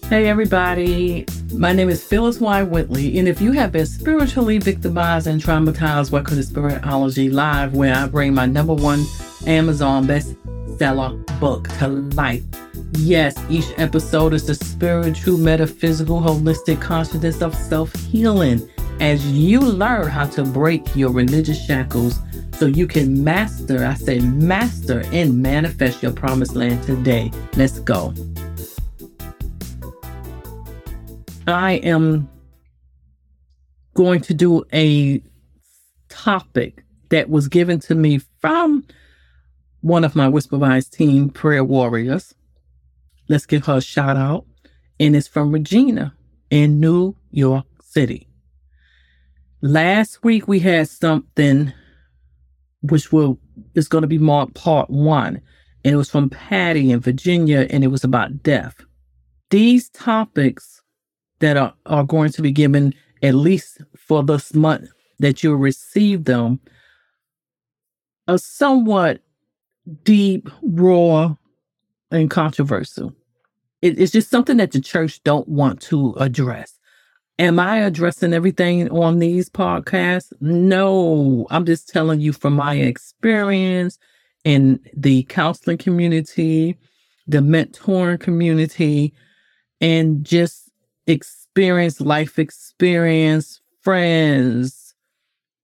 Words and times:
Hey, 0.00 0.28
everybody. 0.28 1.26
My 1.54 1.72
name 1.72 1.88
is 1.88 2.02
Phyllis 2.02 2.40
Y. 2.40 2.62
Whitley, 2.62 3.18
and 3.18 3.28
if 3.28 3.40
you 3.40 3.52
have 3.52 3.72
been 3.72 3.86
spiritually 3.86 4.58
victimized 4.58 5.26
and 5.26 5.42
traumatized, 5.42 6.10
welcome 6.10 6.36
to 6.36 6.42
Spiritology 6.42 7.32
Live, 7.32 7.74
where 7.74 7.94
I 7.94 8.06
bring 8.06 8.32
my 8.32 8.46
number 8.46 8.74
one 8.74 9.04
Amazon 9.46 10.06
bestseller 10.06 11.40
book 11.40 11.68
to 11.78 11.88
life. 11.88 12.42
Yes, 12.92 13.36
each 13.50 13.66
episode 13.76 14.34
is 14.34 14.46
the 14.46 14.54
spiritual, 14.54 15.38
metaphysical, 15.38 16.20
holistic 16.20 16.80
consciousness 16.80 17.42
of 17.42 17.54
self 17.54 17.94
healing 18.06 18.68
as 19.00 19.26
you 19.26 19.60
learn 19.60 20.08
how 20.08 20.26
to 20.26 20.44
break 20.44 20.94
your 20.94 21.10
religious 21.10 21.62
shackles 21.64 22.18
so 22.52 22.66
you 22.66 22.86
can 22.86 23.24
master, 23.24 23.84
I 23.84 23.94
say 23.94 24.20
master, 24.20 25.02
and 25.12 25.42
manifest 25.42 26.02
your 26.02 26.12
promised 26.12 26.54
land 26.54 26.82
today. 26.84 27.32
Let's 27.56 27.80
go. 27.80 28.14
I 31.46 31.72
am 31.82 32.30
going 33.94 34.20
to 34.22 34.34
do 34.34 34.64
a 34.72 35.20
topic 36.08 36.84
that 37.10 37.28
was 37.28 37.48
given 37.48 37.80
to 37.80 37.94
me 37.94 38.20
from 38.40 38.84
one 39.80 40.04
of 40.04 40.14
my 40.14 40.28
Whisper 40.28 40.56
Vibes 40.56 40.88
team 40.88 41.30
prayer 41.30 41.64
warriors. 41.64 42.34
Let's 43.28 43.46
give 43.46 43.66
her 43.66 43.78
a 43.78 43.82
shout 43.82 44.16
out. 44.16 44.46
And 45.00 45.16
it's 45.16 45.26
from 45.26 45.50
Regina 45.50 46.14
in 46.50 46.78
New 46.78 47.16
York 47.30 47.66
City. 47.82 48.28
Last 49.60 50.22
week 50.22 50.46
we 50.46 50.60
had 50.60 50.88
something 50.88 51.72
which 52.82 53.12
will 53.12 53.38
is 53.74 53.88
going 53.88 54.02
to 54.02 54.08
be 54.08 54.18
marked 54.18 54.54
part 54.54 54.90
one. 54.90 55.40
And 55.84 55.94
it 55.94 55.96
was 55.96 56.10
from 56.10 56.30
Patty 56.30 56.92
in 56.92 57.00
Virginia, 57.00 57.66
and 57.68 57.82
it 57.82 57.88
was 57.88 58.04
about 58.04 58.44
death. 58.44 58.76
These 59.50 59.88
topics 59.90 60.81
that 61.42 61.56
are, 61.56 61.74
are 61.86 62.04
going 62.04 62.32
to 62.32 62.40
be 62.40 62.52
given 62.52 62.94
at 63.22 63.34
least 63.34 63.82
for 63.96 64.22
this 64.22 64.54
month 64.54 64.88
that 65.18 65.42
you'll 65.42 65.56
receive 65.56 66.24
them 66.24 66.60
are 68.28 68.38
somewhat 68.38 69.20
deep, 70.04 70.48
raw, 70.62 71.34
and 72.10 72.30
controversial. 72.30 73.12
It, 73.82 73.98
it's 73.98 74.12
just 74.12 74.30
something 74.30 74.56
that 74.58 74.70
the 74.70 74.80
church 74.80 75.22
don't 75.24 75.48
want 75.48 75.80
to 75.82 76.14
address. 76.18 76.78
Am 77.38 77.58
I 77.58 77.78
addressing 77.78 78.32
everything 78.32 78.88
on 78.90 79.18
these 79.18 79.50
podcasts? 79.50 80.32
No, 80.40 81.46
I'm 81.50 81.66
just 81.66 81.88
telling 81.88 82.20
you 82.20 82.32
from 82.32 82.54
my 82.54 82.74
experience 82.74 83.98
in 84.44 84.78
the 84.96 85.24
counseling 85.24 85.78
community, 85.78 86.78
the 87.26 87.38
mentoring 87.38 88.20
community, 88.20 89.12
and 89.80 90.24
just 90.24 90.61
experience, 91.06 92.00
life 92.00 92.38
experience, 92.38 93.60
friends, 93.80 94.94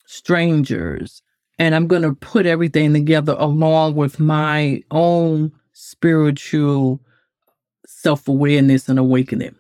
strangers. 0.07 1.23
And 1.59 1.75
I'm 1.75 1.87
going 1.87 2.03
to 2.03 2.15
put 2.15 2.47
everything 2.47 2.93
together 2.93 3.35
along 3.39 3.97
with 3.97 4.21
my 4.21 4.83
own 4.91 5.53
spiritual 5.73 7.01
self 7.87 8.29
awareness 8.29 8.89
and 8.89 8.99
awakening. 8.99 9.57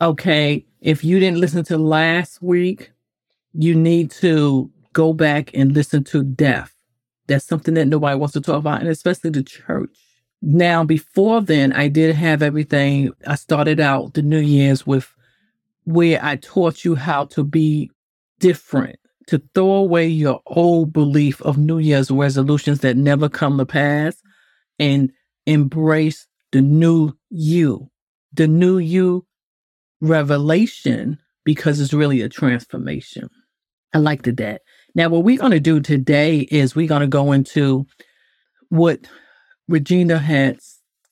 Okay. 0.00 0.66
If 0.80 1.02
you 1.02 1.18
didn't 1.18 1.40
listen 1.40 1.64
to 1.64 1.78
last 1.78 2.42
week, 2.42 2.92
you 3.54 3.74
need 3.74 4.10
to 4.12 4.70
go 4.92 5.12
back 5.12 5.50
and 5.54 5.72
listen 5.72 6.04
to 6.04 6.22
death. 6.22 6.74
That's 7.26 7.44
something 7.44 7.74
that 7.74 7.86
nobody 7.86 8.16
wants 8.16 8.34
to 8.34 8.40
talk 8.40 8.58
about, 8.58 8.80
and 8.80 8.88
especially 8.88 9.30
the 9.30 9.42
church. 9.42 10.05
Now, 10.42 10.84
before 10.84 11.40
then, 11.40 11.72
I 11.72 11.88
did 11.88 12.14
have 12.14 12.42
everything. 12.42 13.12
I 13.26 13.34
started 13.36 13.80
out 13.80 14.14
the 14.14 14.22
New 14.22 14.38
Year's 14.38 14.86
with 14.86 15.12
where 15.84 16.20
I 16.22 16.36
taught 16.36 16.84
you 16.84 16.94
how 16.94 17.24
to 17.26 17.42
be 17.44 17.90
different, 18.38 18.98
to 19.28 19.42
throw 19.54 19.72
away 19.72 20.08
your 20.08 20.40
old 20.46 20.92
belief 20.92 21.40
of 21.42 21.58
New 21.58 21.78
Year's 21.78 22.10
resolutions 22.10 22.80
that 22.80 22.96
never 22.96 23.28
come 23.28 23.58
to 23.58 23.66
pass 23.66 24.20
and 24.78 25.10
embrace 25.46 26.26
the 26.52 26.60
new 26.60 27.12
you, 27.30 27.90
the 28.32 28.46
new 28.46 28.78
you 28.78 29.26
revelation, 30.00 31.18
because 31.44 31.80
it's 31.80 31.94
really 31.94 32.20
a 32.20 32.28
transformation. 32.28 33.28
I 33.94 33.98
liked 33.98 34.24
that. 34.36 34.62
Now, 34.94 35.08
what 35.08 35.24
we're 35.24 35.38
going 35.38 35.52
to 35.52 35.60
do 35.60 35.80
today 35.80 36.40
is 36.40 36.74
we're 36.74 36.88
going 36.88 37.00
to 37.00 37.06
go 37.06 37.32
into 37.32 37.86
what 38.68 39.00
Regina 39.68 40.18
had 40.18 40.58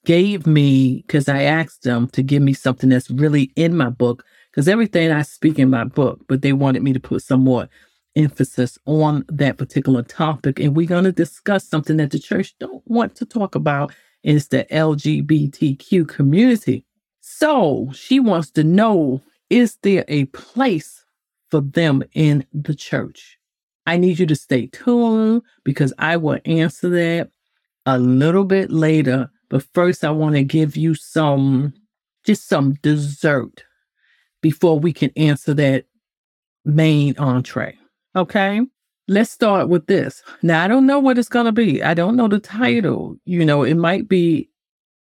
gave 0.04 0.46
me 0.46 1.02
because 1.06 1.28
I 1.28 1.42
asked 1.42 1.82
them 1.82 2.08
to 2.08 2.22
give 2.22 2.42
me 2.42 2.52
something 2.52 2.90
that's 2.90 3.10
really 3.10 3.52
in 3.56 3.76
my 3.76 3.88
book 3.88 4.24
because 4.50 4.68
everything 4.68 5.10
I 5.10 5.22
speak 5.22 5.58
in 5.58 5.70
my 5.70 5.84
book, 5.84 6.20
but 6.28 6.42
they 6.42 6.52
wanted 6.52 6.82
me 6.82 6.92
to 6.92 7.00
put 7.00 7.22
some 7.22 7.40
more 7.40 7.68
emphasis 8.16 8.78
on 8.86 9.24
that 9.28 9.58
particular 9.58 10.02
topic. 10.02 10.60
And 10.60 10.76
we're 10.76 10.86
going 10.86 11.04
to 11.04 11.12
discuss 11.12 11.66
something 11.66 11.96
that 11.96 12.12
the 12.12 12.18
church 12.18 12.54
don't 12.60 12.82
want 12.86 13.16
to 13.16 13.26
talk 13.26 13.54
about 13.54 13.92
is 14.22 14.48
the 14.48 14.64
LGBTQ 14.70 16.06
community. 16.06 16.84
So 17.20 17.90
she 17.92 18.20
wants 18.20 18.50
to 18.52 18.62
know, 18.64 19.20
is 19.50 19.78
there 19.82 20.04
a 20.08 20.26
place 20.26 21.04
for 21.50 21.60
them 21.60 22.02
in 22.12 22.46
the 22.52 22.74
church? 22.74 23.38
I 23.86 23.96
need 23.96 24.18
you 24.18 24.26
to 24.26 24.36
stay 24.36 24.66
tuned 24.66 25.42
because 25.64 25.92
I 25.98 26.16
will 26.16 26.38
answer 26.44 26.88
that 26.90 27.30
a 27.86 27.98
little 27.98 28.44
bit 28.44 28.70
later. 28.70 29.30
But 29.50 29.64
first, 29.74 30.04
I 30.04 30.10
want 30.10 30.34
to 30.36 30.42
give 30.42 30.76
you 30.76 30.94
some, 30.94 31.74
just 32.24 32.48
some 32.48 32.74
dessert 32.82 33.64
before 34.40 34.78
we 34.78 34.92
can 34.92 35.10
answer 35.16 35.54
that 35.54 35.86
main 36.64 37.16
entree. 37.18 37.76
Okay. 38.16 38.60
Let's 39.06 39.30
start 39.30 39.68
with 39.68 39.86
this. 39.86 40.22
Now, 40.42 40.64
I 40.64 40.68
don't 40.68 40.86
know 40.86 40.98
what 40.98 41.18
it's 41.18 41.28
going 41.28 41.44
to 41.44 41.52
be. 41.52 41.82
I 41.82 41.92
don't 41.92 42.16
know 42.16 42.26
the 42.26 42.38
title. 42.38 43.16
You 43.26 43.44
know, 43.44 43.62
it 43.62 43.74
might 43.74 44.08
be, 44.08 44.48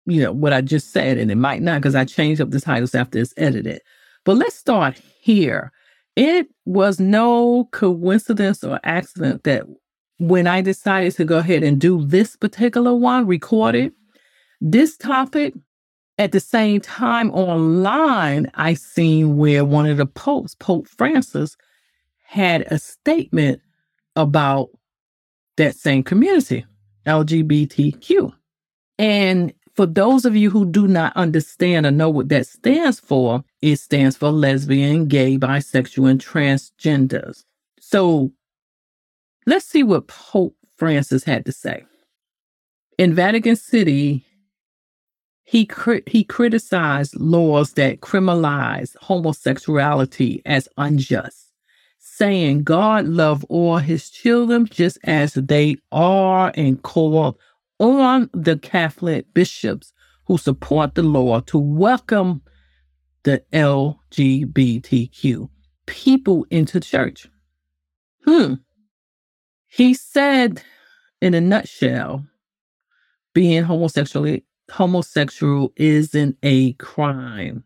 you 0.06 0.20
know, 0.20 0.32
what 0.32 0.52
I 0.52 0.62
just 0.62 0.90
said, 0.90 1.16
and 1.16 1.30
it 1.30 1.36
might 1.36 1.62
not 1.62 1.80
because 1.80 1.94
I 1.94 2.04
changed 2.04 2.40
up 2.40 2.50
the 2.50 2.60
titles 2.60 2.94
after 2.94 3.20
it's 3.20 3.34
edited. 3.36 3.80
But 4.24 4.36
let's 4.36 4.56
start 4.56 5.00
here. 5.20 5.70
It 6.16 6.48
was 6.64 6.98
no 6.98 7.68
coincidence 7.72 8.64
or 8.64 8.80
accident 8.82 9.44
that 9.44 9.64
when 10.18 10.46
I 10.46 10.60
decided 10.60 11.14
to 11.16 11.24
go 11.24 11.38
ahead 11.38 11.62
and 11.62 11.80
do 11.80 12.04
this 12.04 12.36
particular 12.36 12.94
one, 12.94 13.26
record 13.26 13.74
it, 13.74 13.92
this 14.60 14.96
topic, 14.96 15.54
at 16.18 16.32
the 16.32 16.40
same 16.40 16.80
time 16.80 17.30
online, 17.32 18.50
I 18.54 18.74
seen 18.74 19.36
where 19.36 19.64
one 19.64 19.86
of 19.86 19.96
the 19.96 20.06
popes, 20.06 20.54
Pope 20.54 20.86
Francis, 20.86 21.56
had 22.22 22.62
a 22.70 22.78
statement 22.78 23.60
about 24.14 24.70
that 25.56 25.74
same 25.74 26.02
community, 26.02 26.64
LGBTQ. 27.06 28.32
And 28.98 29.52
for 29.74 29.86
those 29.86 30.24
of 30.24 30.36
you 30.36 30.50
who 30.50 30.64
do 30.64 30.86
not 30.86 31.16
understand 31.16 31.84
or 31.84 31.90
know 31.90 32.08
what 32.08 32.28
that 32.28 32.46
stands 32.46 33.00
for, 33.00 33.42
it 33.60 33.76
stands 33.76 34.16
for 34.16 34.30
lesbian, 34.30 35.06
gay, 35.06 35.36
bisexual, 35.36 36.10
and 36.10 36.24
transgenders. 36.24 37.44
So 37.80 38.30
Let's 39.46 39.66
see 39.66 39.82
what 39.82 40.08
Pope 40.08 40.56
Francis 40.76 41.24
had 41.24 41.44
to 41.46 41.52
say. 41.52 41.84
In 42.98 43.14
Vatican 43.14 43.56
City, 43.56 44.24
he 45.44 45.68
he 46.06 46.24
criticized 46.24 47.14
laws 47.20 47.74
that 47.74 48.00
criminalize 48.00 48.96
homosexuality 49.00 50.40
as 50.46 50.68
unjust, 50.78 51.50
saying 51.98 52.62
God 52.62 53.06
loved 53.06 53.44
all 53.48 53.78
his 53.78 54.08
children 54.08 54.66
just 54.66 54.98
as 55.04 55.34
they 55.34 55.76
are 55.92 56.52
and 56.54 56.82
called 56.82 57.36
on 57.78 58.30
the 58.32 58.56
Catholic 58.56 59.26
bishops 59.34 59.92
who 60.26 60.38
support 60.38 60.94
the 60.94 61.02
law 61.02 61.40
to 61.40 61.58
welcome 61.58 62.40
the 63.24 63.42
LGBTQ 63.52 65.50
people 65.86 66.46
into 66.50 66.80
church. 66.80 67.28
Hmm. 68.24 68.54
He 69.74 69.92
said, 69.94 70.62
in 71.20 71.34
a 71.34 71.40
nutshell, 71.40 72.24
being 73.34 73.64
homosexual 73.64 74.38
homosexual 74.70 75.72
isn't 75.74 76.38
a 76.44 76.74
crime. 76.74 77.64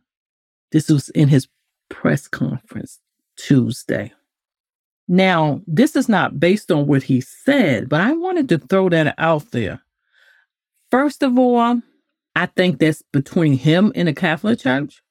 This 0.72 0.88
was 0.88 1.10
in 1.10 1.28
his 1.28 1.48
press 1.90 2.26
conference 2.26 2.98
Tuesday. 3.36 4.14
Now, 5.06 5.60
this 5.66 5.96
is 5.96 6.08
not 6.08 6.40
based 6.40 6.72
on 6.72 6.86
what 6.86 7.02
he 7.02 7.20
said, 7.20 7.90
but 7.90 8.00
I 8.00 8.12
wanted 8.12 8.48
to 8.48 8.58
throw 8.58 8.88
that 8.88 9.14
out 9.18 9.50
there. 9.50 9.82
First 10.90 11.22
of 11.22 11.38
all, 11.38 11.82
I 12.34 12.46
think 12.46 12.78
that's 12.78 13.02
between 13.12 13.52
him 13.52 13.92
and 13.94 14.08
the 14.08 14.14
Catholic 14.14 14.60
Church. 14.60 15.02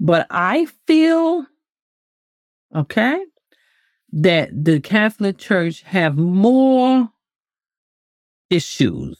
But 0.00 0.26
I 0.28 0.66
feel, 0.88 1.46
okay, 2.74 3.22
that 4.12 4.50
the 4.52 4.80
Catholic 4.80 5.38
Church 5.38 5.82
have 5.82 6.16
more 6.16 7.08
issues, 8.50 9.18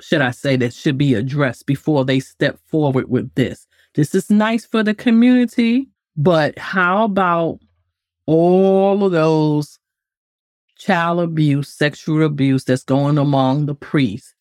should 0.00 0.20
I 0.20 0.30
say, 0.30 0.56
that 0.56 0.74
should 0.74 0.98
be 0.98 1.14
addressed 1.14 1.66
before 1.66 2.04
they 2.04 2.20
step 2.20 2.58
forward 2.66 3.08
with 3.08 3.34
this. 3.34 3.66
This 3.94 4.14
is 4.14 4.30
nice 4.30 4.66
for 4.66 4.82
the 4.82 4.94
community, 4.94 5.88
but 6.16 6.58
how 6.58 7.04
about 7.04 7.58
all 8.26 9.04
of 9.04 9.12
those 9.12 9.78
child 10.76 11.20
abuse, 11.20 11.68
sexual 11.68 12.22
abuse 12.22 12.64
that's 12.64 12.84
going 12.84 13.18
among 13.18 13.66
the 13.66 13.74
priests? 13.74 14.34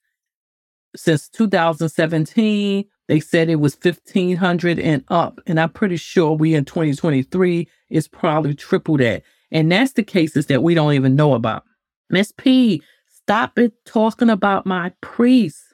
Since 0.95 1.29
2017, 1.29 2.85
they 3.07 3.19
said 3.19 3.49
it 3.49 3.55
was 3.55 3.77
1500 3.81 4.79
and 4.79 5.03
up. 5.07 5.39
And 5.47 5.59
I'm 5.59 5.69
pretty 5.69 5.97
sure 5.97 6.33
we 6.33 6.53
in 6.53 6.65
2023 6.65 7.67
is 7.89 8.07
probably 8.07 8.53
triple 8.53 8.97
that. 8.97 9.23
And 9.51 9.71
that's 9.71 9.93
the 9.93 10.03
cases 10.03 10.47
that 10.47 10.63
we 10.63 10.75
don't 10.75 10.93
even 10.93 11.15
know 11.15 11.33
about. 11.33 11.63
Miss 12.09 12.31
P, 12.31 12.81
stop 13.07 13.57
it 13.57 13.73
talking 13.85 14.29
about 14.29 14.65
my 14.65 14.91
priests. 15.01 15.73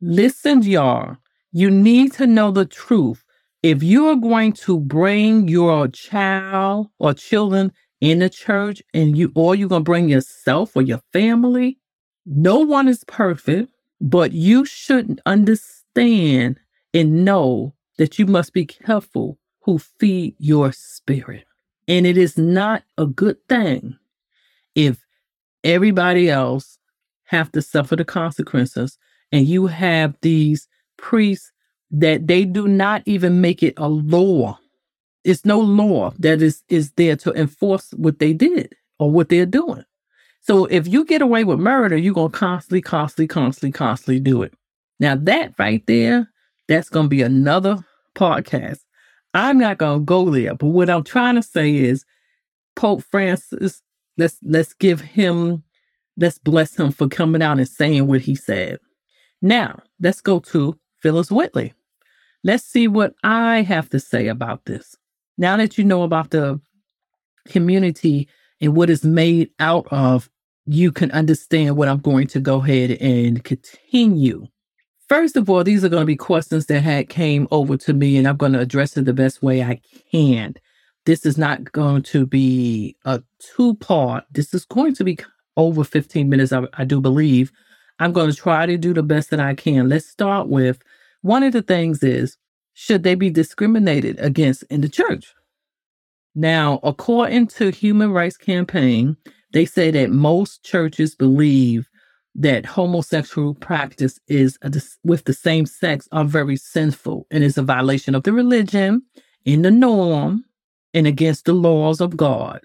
Listen, 0.00 0.62
y'all, 0.62 1.16
you 1.52 1.70
need 1.70 2.12
to 2.14 2.26
know 2.26 2.50
the 2.50 2.66
truth. 2.66 3.24
If 3.62 3.82
you 3.82 4.08
are 4.08 4.16
going 4.16 4.52
to 4.52 4.78
bring 4.78 5.48
your 5.48 5.88
child 5.88 6.88
or 6.98 7.14
children 7.14 7.72
in 8.00 8.18
the 8.18 8.28
church 8.28 8.82
and 8.92 9.16
you 9.16 9.32
or 9.34 9.54
you're 9.54 9.68
going 9.68 9.80
to 9.82 9.90
bring 9.90 10.08
yourself 10.08 10.76
or 10.76 10.82
your 10.82 11.00
family, 11.12 11.78
no 12.26 12.58
one 12.58 12.88
is 12.88 13.04
perfect, 13.04 13.72
but 14.00 14.32
you 14.32 14.64
should 14.64 15.20
understand 15.26 16.58
and 16.92 17.24
know 17.24 17.74
that 17.98 18.18
you 18.18 18.26
must 18.26 18.52
be 18.52 18.66
careful 18.66 19.38
who 19.62 19.78
feed 19.78 20.34
your 20.38 20.72
spirit. 20.72 21.44
And 21.88 22.06
it 22.06 22.16
is 22.16 22.36
not 22.36 22.82
a 22.98 23.06
good 23.06 23.36
thing 23.48 23.96
if 24.74 25.04
everybody 25.62 26.28
else 26.30 26.78
have 27.24 27.50
to 27.52 27.62
suffer 27.62 27.96
the 27.96 28.04
consequences 28.04 28.98
and 29.32 29.46
you 29.46 29.66
have 29.66 30.16
these 30.22 30.68
priests 30.96 31.52
that 31.90 32.26
they 32.26 32.44
do 32.44 32.66
not 32.66 33.02
even 33.06 33.40
make 33.40 33.62
it 33.62 33.74
a 33.76 33.88
law. 33.88 34.58
It's 35.24 35.44
no 35.44 35.58
law 35.60 36.12
that 36.18 36.40
is 36.42 36.62
is 36.68 36.92
there 36.92 37.16
to 37.16 37.32
enforce 37.32 37.90
what 37.92 38.18
they 38.18 38.32
did 38.32 38.74
or 38.98 39.10
what 39.10 39.28
they're 39.28 39.46
doing. 39.46 39.84
So 40.40 40.66
if 40.66 40.86
you 40.86 41.04
get 41.04 41.22
away 41.22 41.42
with 41.42 41.58
murder, 41.58 41.96
you're 41.96 42.14
gonna 42.14 42.30
constantly, 42.30 42.80
constantly, 42.80 43.26
constantly, 43.26 43.72
constantly 43.72 44.20
do 44.20 44.42
it. 44.42 44.54
Now 45.00 45.16
that 45.16 45.54
right 45.58 45.84
there, 45.86 46.30
that's 46.68 46.88
gonna 46.88 47.08
be 47.08 47.22
another 47.22 47.84
podcast. 48.14 48.80
I'm 49.36 49.58
not 49.58 49.78
gonna 49.78 50.00
go 50.00 50.30
there, 50.30 50.54
but 50.54 50.68
what 50.68 50.88
I'm 50.88 51.04
trying 51.04 51.34
to 51.34 51.42
say 51.42 51.74
is 51.74 52.04
Pope 52.74 53.02
Francis, 53.02 53.82
let's 54.16 54.38
let's 54.42 54.72
give 54.74 55.00
him, 55.00 55.62
let's 56.16 56.38
bless 56.38 56.76
him 56.76 56.90
for 56.90 57.08
coming 57.08 57.42
out 57.42 57.58
and 57.58 57.68
saying 57.68 58.06
what 58.06 58.22
he 58.22 58.34
said. 58.34 58.78
Now, 59.42 59.80
let's 60.00 60.20
go 60.20 60.40
to 60.40 60.78
Phyllis 61.02 61.30
Whitley. 61.30 61.74
Let's 62.44 62.64
see 62.64 62.88
what 62.88 63.14
I 63.24 63.62
have 63.62 63.90
to 63.90 64.00
say 64.00 64.28
about 64.28 64.64
this. 64.64 64.96
Now 65.36 65.56
that 65.56 65.76
you 65.76 65.84
know 65.84 66.02
about 66.02 66.30
the 66.30 66.60
community 67.46 68.28
and 68.60 68.74
what 68.74 68.88
is 68.88 69.04
made 69.04 69.50
out 69.58 69.86
of, 69.90 70.30
you 70.64 70.92
can 70.92 71.10
understand 71.10 71.76
what 71.76 71.88
I'm 71.88 71.98
going 72.00 72.26
to 72.28 72.40
go 72.40 72.62
ahead 72.62 72.92
and 73.00 73.44
continue. 73.44 74.46
First 75.08 75.36
of 75.36 75.48
all, 75.48 75.62
these 75.62 75.84
are 75.84 75.88
going 75.88 76.02
to 76.02 76.06
be 76.06 76.16
questions 76.16 76.66
that 76.66 76.80
had 76.80 77.08
came 77.08 77.46
over 77.50 77.76
to 77.76 77.92
me, 77.92 78.16
and 78.16 78.26
I'm 78.26 78.36
going 78.36 78.52
to 78.54 78.60
address 78.60 78.96
it 78.96 79.04
the 79.04 79.12
best 79.12 79.42
way 79.42 79.62
I 79.62 79.80
can. 80.10 80.54
This 81.04 81.24
is 81.24 81.38
not 81.38 81.70
going 81.70 82.02
to 82.04 82.26
be 82.26 82.96
a 83.04 83.22
two 83.38 83.76
part. 83.76 84.24
This 84.32 84.52
is 84.52 84.64
going 84.64 84.94
to 84.96 85.04
be 85.04 85.18
over 85.56 85.84
15 85.84 86.28
minutes, 86.28 86.52
I, 86.52 86.64
I 86.74 86.84
do 86.84 87.00
believe. 87.00 87.52
I'm 88.00 88.12
going 88.12 88.30
to 88.30 88.36
try 88.36 88.66
to 88.66 88.76
do 88.76 88.92
the 88.92 89.04
best 89.04 89.30
that 89.30 89.40
I 89.40 89.54
can. 89.54 89.88
Let's 89.88 90.08
start 90.08 90.48
with 90.48 90.80
one 91.22 91.44
of 91.44 91.52
the 91.52 91.62
things 91.62 92.02
is 92.02 92.36
should 92.74 93.04
they 93.04 93.14
be 93.14 93.30
discriminated 93.30 94.18
against 94.18 94.64
in 94.64 94.80
the 94.80 94.88
church? 94.88 95.32
Now, 96.34 96.80
according 96.82 97.46
to 97.48 97.70
Human 97.70 98.10
Rights 98.10 98.36
Campaign, 98.36 99.16
they 99.52 99.64
say 99.64 99.90
that 99.92 100.10
most 100.10 100.62
churches 100.64 101.14
believe 101.14 101.88
that 102.38 102.66
homosexual 102.66 103.54
practice 103.54 104.20
is 104.28 104.58
a, 104.60 104.70
with 105.04 105.24
the 105.24 105.32
same 105.32 105.64
sex 105.64 106.06
are 106.12 106.24
very 106.24 106.56
sinful 106.56 107.26
and 107.30 107.42
is 107.42 107.56
a 107.56 107.62
violation 107.62 108.14
of 108.14 108.24
the 108.24 108.32
religion, 108.32 109.02
in 109.46 109.62
the 109.62 109.70
norm, 109.70 110.44
and 110.92 111.06
against 111.06 111.46
the 111.46 111.54
laws 111.54 112.00
of 112.00 112.16
God, 112.16 112.60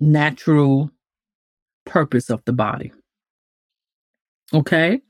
natural 0.00 0.90
purpose 1.84 2.30
of 2.30 2.42
the 2.46 2.52
body. 2.52 2.90
Okay. 4.54 5.00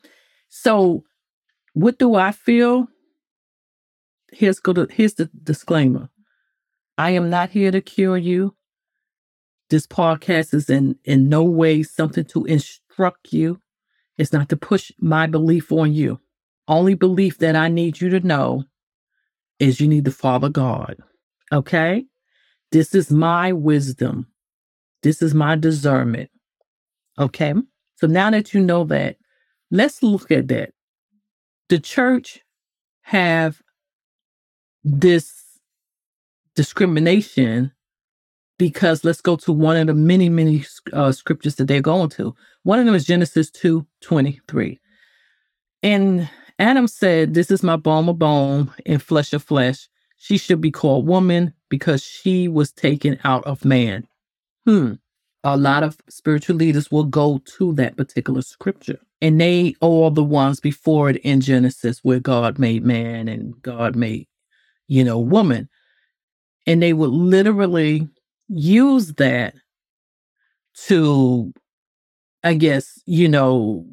So 0.49 1.05
what 1.75 1.99
do 1.99 2.17
I 2.17 2.33
feel? 2.33 2.89
Here's 4.33 4.59
go 4.59 4.73
to 4.73 4.89
here's 4.91 5.15
the 5.15 5.31
disclaimer. 5.43 6.09
I 6.99 7.11
am 7.11 7.31
not 7.31 7.51
here 7.51 7.71
to 7.71 7.81
cure 7.81 8.17
you. 8.17 8.55
This 9.71 9.87
podcast 9.87 10.55
is 10.55 10.69
in 10.69 10.99
in 11.05 11.29
no 11.29 11.45
way 11.45 11.83
something 11.83 12.25
to 12.27 12.45
instruct 12.47 13.33
you. 13.33 13.61
It's 14.19 14.33
not 14.33 14.49
to 14.51 14.57
push 14.57 14.93
my 14.99 15.27
belief 15.27 15.73
on 15.73 15.93
you. 15.93 16.21
Only 16.69 16.95
belief 16.95 17.39
that 17.39 17.57
I 17.57 17.69
need 17.69 18.01
you 18.01 18.09
to 18.11 18.21
know 18.21 18.65
is 19.59 19.81
you 19.81 19.89
need 19.89 20.05
to 20.05 20.11
follow 20.11 20.49
God. 20.49 20.97
Okay? 21.53 22.05
This 22.71 22.95
is 22.95 23.11
my 23.11 23.53
wisdom. 23.53 24.29
This 25.03 25.23
is 25.23 25.35
my 25.35 25.57
discernment. 25.57 26.31
Okay? 27.19 27.55
So 27.97 28.07
now 28.07 28.31
that 28.31 28.55
you 28.55 28.61
know 28.61 28.85
that, 28.85 29.17
Let's 29.73 30.03
look 30.03 30.31
at 30.31 30.49
that. 30.49 30.75
The 31.71 31.81
church 31.81 32.41
have 33.05 33.63
this 34.85 35.33
discrimination 36.55 37.73
because 38.59 39.03
let's 39.03 39.23
go 39.23 39.37
to 39.37 39.53
one 39.53 39.79
of 39.79 39.87
the 39.87 39.95
many, 39.95 40.29
many 40.29 40.67
uh, 40.93 41.11
scriptures 41.11 41.55
that 41.55 41.69
they're 41.69 41.81
going 41.81 42.11
to. 42.11 42.35
One 42.65 42.79
of 42.79 42.87
them 42.87 42.95
is 42.95 43.05
Genesis 43.05 43.51
2 43.51 43.87
23. 44.01 44.81
And 45.83 46.31
Adam 46.59 46.87
said, 46.87 47.35
This 47.35 47.51
is 47.51 47.63
my 47.63 47.77
bone 47.77 48.09
of 48.09 48.19
bone 48.19 48.73
and 48.87 49.03
flesh 49.03 49.33
of 49.33 49.43
flesh. 49.43 49.89
She 50.17 50.39
should 50.39 50.61
be 50.61 50.71
called 50.71 51.07
woman 51.07 51.55
because 51.69 52.03
she 52.05 52.47
was 52.47 52.71
taken 52.71 53.19
out 53.25 53.45
of 53.45 53.65
man. 53.65 54.07
Hmm 54.65 54.95
a 55.45 55.57
lot 55.57 55.83
of 55.83 55.97
spiritual 56.09 56.57
leaders 56.57 56.91
will 56.91 57.05
go 57.05 57.41
to 57.45 57.73
that 57.75 57.97
particular 57.97 58.43
scripture. 58.43 58.99
And 59.21 59.41
they 59.41 59.75
are 59.83 60.11
the 60.11 60.25
ones 60.25 60.61
before 60.61 61.11
it 61.11 61.17
in 61.19 61.41
Genesis 61.41 62.01
where 62.03 62.21
God 62.21 62.59
made 62.59 62.85
man 62.85 63.29
and 63.29 63.61
God 63.63 63.97
made, 63.97 64.29
you 64.89 65.05
know, 65.05 65.19
woman. 65.19 65.69
And 66.67 66.83
they 66.83 66.93
would 66.93 67.11
literally 67.11 68.09
use 68.49 69.15
that 69.15 69.55
to, 70.87 71.53
I 72.45 72.55
guess, 72.55 73.01
you 73.07 73.29
know, 73.29 73.87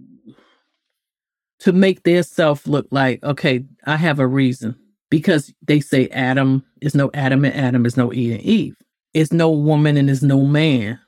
to 1.60 1.72
make 1.72 2.04
their 2.04 2.24
self 2.24 2.68
look 2.68 2.88
like, 2.92 3.24
okay, 3.24 3.66
I 3.86 3.98
have 3.98 4.20
a 4.20 4.28
reason. 4.28 4.78
Because 5.10 5.52
they 5.64 5.80
say 5.80 6.08
Adam 6.10 6.64
is 6.82 6.94
no 6.94 7.10
Adam 7.16 7.44
and 7.44 7.56
Adam 7.56 7.86
is 7.88 7.98
no 7.98 8.14
Eve 8.14 8.34
and 8.34 8.42
Eve. 8.42 8.76
It's 9.16 9.34
no 9.34 9.50
woman 9.50 9.98
and 9.98 10.08
it's 10.08 10.22
no 10.22 10.44
man 10.44 11.00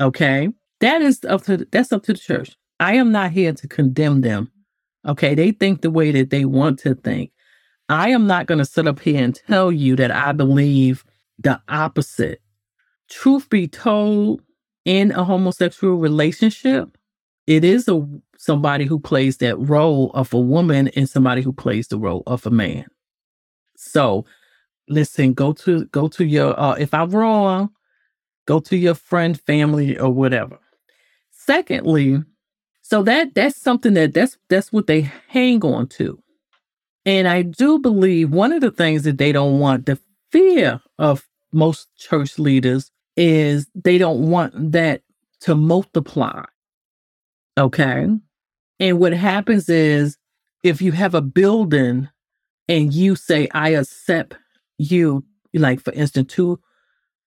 Okay. 0.00 0.48
That 0.80 1.02
is 1.02 1.20
up 1.28 1.42
to 1.44 1.58
that's 1.70 1.92
up 1.92 2.02
to 2.04 2.14
the 2.14 2.18
church. 2.18 2.56
I 2.80 2.94
am 2.94 3.12
not 3.12 3.32
here 3.32 3.52
to 3.52 3.68
condemn 3.68 4.22
them. 4.22 4.50
Okay. 5.06 5.34
They 5.34 5.52
think 5.52 5.82
the 5.82 5.90
way 5.90 6.10
that 6.12 6.30
they 6.30 6.44
want 6.44 6.78
to 6.80 6.94
think. 6.94 7.32
I 7.88 8.10
am 8.10 8.26
not 8.26 8.46
going 8.46 8.58
to 8.58 8.64
sit 8.64 8.86
up 8.86 9.00
here 9.00 9.22
and 9.22 9.34
tell 9.34 9.70
you 9.70 9.96
that 9.96 10.10
I 10.10 10.32
believe 10.32 11.04
the 11.38 11.60
opposite. 11.68 12.40
Truth 13.10 13.50
be 13.50 13.66
told, 13.66 14.42
in 14.84 15.12
a 15.12 15.24
homosexual 15.24 15.96
relationship, 15.96 16.96
it 17.46 17.64
is 17.64 17.88
a 17.88 18.06
somebody 18.38 18.86
who 18.86 18.98
plays 18.98 19.38
that 19.38 19.58
role 19.58 20.10
of 20.14 20.32
a 20.32 20.40
woman 20.40 20.88
and 20.88 21.08
somebody 21.08 21.42
who 21.42 21.52
plays 21.52 21.88
the 21.88 21.98
role 21.98 22.22
of 22.26 22.46
a 22.46 22.50
man. 22.50 22.86
So, 23.76 24.24
listen, 24.88 25.34
go 25.34 25.52
to 25.54 25.86
go 25.86 26.08
to 26.08 26.24
your 26.24 26.58
uh, 26.58 26.74
if 26.74 26.94
I'm 26.94 27.10
wrong, 27.10 27.70
Go 28.50 28.58
to 28.60 28.76
your 28.76 28.96
friend, 28.96 29.40
family, 29.40 29.96
or 29.96 30.10
whatever. 30.10 30.58
Secondly, 31.30 32.20
so 32.82 33.02
that 33.04 33.32
that's 33.34 33.56
something 33.56 33.94
that 33.94 34.12
that's 34.12 34.38
that's 34.48 34.72
what 34.72 34.88
they 34.88 35.02
hang 35.28 35.64
on 35.64 35.86
to. 35.88 36.20
And 37.06 37.28
I 37.28 37.42
do 37.42 37.78
believe 37.78 38.30
one 38.32 38.52
of 38.52 38.60
the 38.60 38.72
things 38.72 39.04
that 39.04 39.18
they 39.18 39.30
don't 39.30 39.60
want, 39.60 39.86
the 39.86 40.00
fear 40.32 40.80
of 40.98 41.28
most 41.52 41.96
church 41.96 42.40
leaders 42.40 42.90
is 43.20 43.66
they 43.74 43.98
don't 43.98 44.30
want 44.30 44.72
that 44.72 45.02
to 45.40 45.54
multiply. 45.54 46.42
Okay. 47.58 48.08
And 48.78 48.98
what 48.98 49.12
happens 49.12 49.68
is 49.68 50.16
if 50.64 50.80
you 50.80 50.92
have 50.92 51.14
a 51.14 51.20
building 51.20 52.08
and 52.66 52.94
you 52.94 53.16
say, 53.16 53.46
I 53.52 53.70
accept 53.70 54.36
you, 54.78 55.24
like 55.52 55.80
for 55.80 55.92
instance, 55.92 56.32
two 56.32 56.60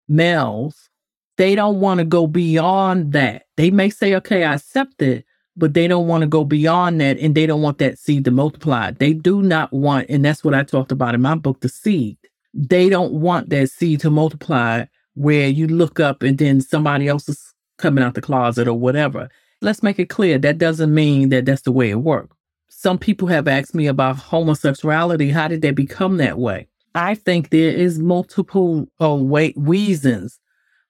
males 0.07 0.89
they 1.37 1.55
don't 1.55 1.79
want 1.79 1.97
to 1.99 2.05
go 2.05 2.27
beyond 2.27 3.13
that. 3.13 3.43
They 3.57 3.71
may 3.71 3.89
say, 3.89 4.15
okay, 4.15 4.43
I 4.43 4.55
accept 4.55 5.01
it, 5.01 5.25
but 5.57 5.73
they 5.73 5.87
don't 5.87 6.07
want 6.07 6.21
to 6.21 6.27
go 6.27 6.43
beyond 6.43 7.01
that 7.01 7.17
and 7.17 7.33
they 7.33 7.45
don't 7.45 7.61
want 7.61 7.79
that 7.79 7.97
seed 7.97 8.25
to 8.25 8.31
multiply. 8.31 8.91
They 8.91 9.13
do 9.13 9.41
not 9.41 9.73
want, 9.73 10.09
and 10.09 10.23
that's 10.23 10.43
what 10.43 10.53
I 10.53 10.63
talked 10.63 10.91
about 10.91 11.15
in 11.15 11.21
my 11.21 11.35
book, 11.35 11.61
the 11.61 11.69
seed. 11.69 12.17
They 12.53 12.87
don't 12.87 13.13
want 13.13 13.49
that 13.49 13.69
seed 13.71 13.99
to 14.01 14.11
multiply 14.11 14.85
where 15.15 15.47
you 15.47 15.67
look 15.67 15.99
up 15.99 16.23
and 16.23 16.37
then 16.37 16.61
somebody 16.61 17.07
else 17.07 17.29
is 17.29 17.53
coming 17.77 18.03
out 18.03 18.13
the 18.15 18.21
closet 18.21 18.67
or 18.67 18.73
whatever. 18.73 19.29
Let's 19.61 19.83
make 19.83 19.99
it 19.99 20.09
clear 20.09 20.37
that 20.39 20.57
doesn't 20.57 20.93
mean 20.93 21.29
that 21.29 21.45
that's 21.45 21.61
the 21.61 21.71
way 21.71 21.89
it 21.89 22.01
works. 22.01 22.35
Some 22.69 22.97
people 22.97 23.27
have 23.29 23.47
asked 23.47 23.75
me 23.75 23.87
about 23.87 24.17
homosexuality. 24.17 25.29
How 25.29 25.47
did 25.47 25.61
they 25.61 25.71
become 25.71 26.17
that 26.17 26.37
way? 26.37 26.67
I 26.95 27.15
think 27.15 27.49
there 27.49 27.71
is 27.71 27.97
multiple 27.99 28.87
uh, 29.01 29.15
way, 29.15 29.53
reasons 29.55 30.39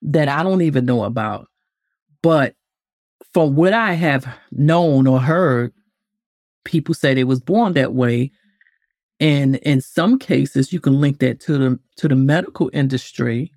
that 0.02 0.28
I 0.28 0.44
don't 0.44 0.62
even 0.62 0.86
know 0.86 1.04
about. 1.04 1.48
But 2.22 2.56
from 3.34 3.56
what 3.56 3.74
I 3.74 3.94
have 3.94 4.28
known 4.52 5.08
or 5.08 5.20
heard, 5.20 5.74
people 6.66 6.94
say 6.94 7.14
they 7.14 7.24
was 7.24 7.40
born 7.40 7.74
that 7.74 7.94
way. 7.94 8.32
And 9.20 9.58
in 9.58 9.82
some 9.82 10.20
cases, 10.20 10.74
you 10.74 10.80
can 10.80 11.00
link 11.00 11.20
that 11.20 11.40
to 11.42 11.58
the 11.58 11.80
to 11.98 12.08
the 12.08 12.16
medical 12.16 12.70
industry, 12.74 13.53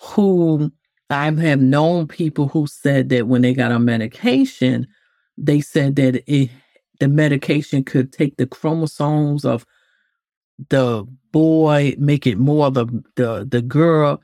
who 0.00 0.72
I 1.10 1.24
have 1.26 1.60
known 1.60 2.08
people 2.08 2.48
who 2.48 2.66
said 2.66 3.08
that 3.10 3.28
when 3.28 3.42
they 3.42 3.54
got 3.54 3.72
on 3.72 3.84
medication, 3.84 4.86
they 5.38 5.60
said 5.60 5.96
that 5.96 6.22
it, 6.26 6.50
the 7.00 7.08
medication 7.08 7.84
could 7.84 8.12
take 8.12 8.36
the 8.36 8.46
chromosomes 8.46 9.44
of 9.44 9.66
the 10.70 11.06
boy, 11.32 11.94
make 11.98 12.26
it 12.26 12.38
more 12.38 12.70
the 12.70 12.86
the 13.16 13.46
the 13.48 13.62
girl. 13.62 14.20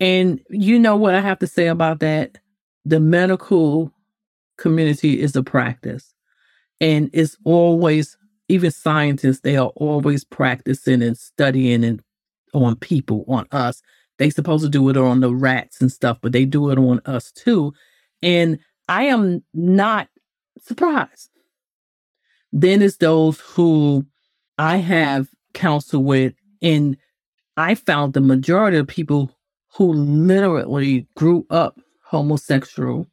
And 0.00 0.40
you 0.50 0.78
know 0.78 0.96
what 0.96 1.14
I 1.14 1.20
have 1.20 1.38
to 1.38 1.46
say 1.46 1.68
about 1.68 2.00
that? 2.00 2.38
The 2.84 3.00
medical 3.00 3.92
community 4.58 5.20
is 5.20 5.36
a 5.36 5.42
practice. 5.42 6.12
And 6.80 7.08
it's 7.12 7.36
always, 7.44 8.16
even 8.48 8.70
scientists, 8.70 9.40
they 9.40 9.56
are 9.56 9.72
always 9.76 10.24
practicing 10.24 11.02
and 11.02 11.16
studying 11.16 11.84
and 11.84 12.02
on 12.52 12.76
people, 12.76 13.24
on 13.28 13.46
us. 13.52 13.82
They 14.18 14.30
supposed 14.30 14.64
to 14.64 14.70
do 14.70 14.88
it 14.88 14.96
on 14.96 15.20
the 15.20 15.34
rats 15.34 15.80
and 15.80 15.92
stuff, 15.92 16.18
but 16.22 16.32
they 16.32 16.44
do 16.44 16.70
it 16.70 16.78
on 16.78 17.00
us 17.04 17.30
too. 17.32 17.72
And 18.22 18.58
I 18.88 19.04
am 19.04 19.44
not 19.52 20.08
surprised. 20.60 21.30
Then 22.52 22.80
it's 22.80 22.96
those 22.96 23.40
who 23.40 24.06
I 24.58 24.76
have 24.78 25.28
counsel 25.52 26.02
with, 26.02 26.32
and 26.62 26.96
I 27.56 27.74
found 27.74 28.14
the 28.14 28.20
majority 28.20 28.78
of 28.78 28.86
people 28.86 29.30
who 29.74 29.92
literally 29.92 31.06
grew 31.16 31.46
up 31.50 31.78
homosexual 32.02 33.06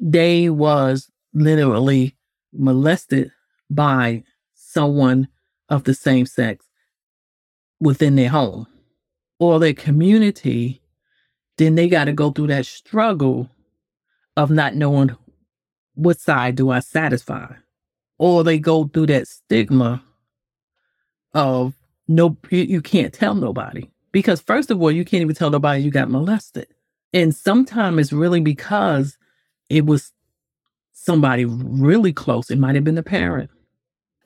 they 0.00 0.48
was 0.48 1.10
literally 1.34 2.16
molested 2.52 3.30
by 3.68 4.24
someone 4.54 5.28
of 5.68 5.84
the 5.84 5.94
same 5.94 6.26
sex 6.26 6.64
within 7.80 8.16
their 8.16 8.30
home 8.30 8.66
or 9.40 9.58
their 9.58 9.74
community, 9.74 10.80
then 11.56 11.74
they 11.74 11.88
got 11.88 12.04
to 12.04 12.12
go 12.12 12.30
through 12.30 12.46
that 12.48 12.66
struggle 12.66 13.50
of 14.36 14.50
not 14.50 14.76
knowing 14.76 15.16
what 15.94 16.20
side 16.20 16.54
do 16.54 16.70
I 16.70 16.78
satisfy. 16.78 17.54
Or 18.18 18.44
they 18.44 18.58
go 18.58 18.84
through 18.84 19.06
that 19.06 19.26
stigma 19.26 20.04
of 21.32 21.74
no, 22.06 22.36
you 22.50 22.82
can't 22.82 23.14
tell 23.14 23.34
nobody. 23.34 23.88
Because, 24.12 24.40
first 24.40 24.70
of 24.70 24.82
all, 24.82 24.90
you 24.90 25.04
can't 25.04 25.22
even 25.22 25.34
tell 25.34 25.50
nobody 25.50 25.82
you 25.82 25.90
got 25.90 26.10
molested. 26.10 26.66
And 27.12 27.34
sometimes 27.34 27.98
it's 27.98 28.12
really 28.12 28.40
because 28.40 29.16
it 29.68 29.86
was 29.86 30.12
somebody 30.92 31.44
really 31.44 32.12
close. 32.12 32.50
It 32.50 32.58
might 32.58 32.74
have 32.74 32.84
been 32.84 32.96
the 32.96 33.02
parent, 33.02 33.50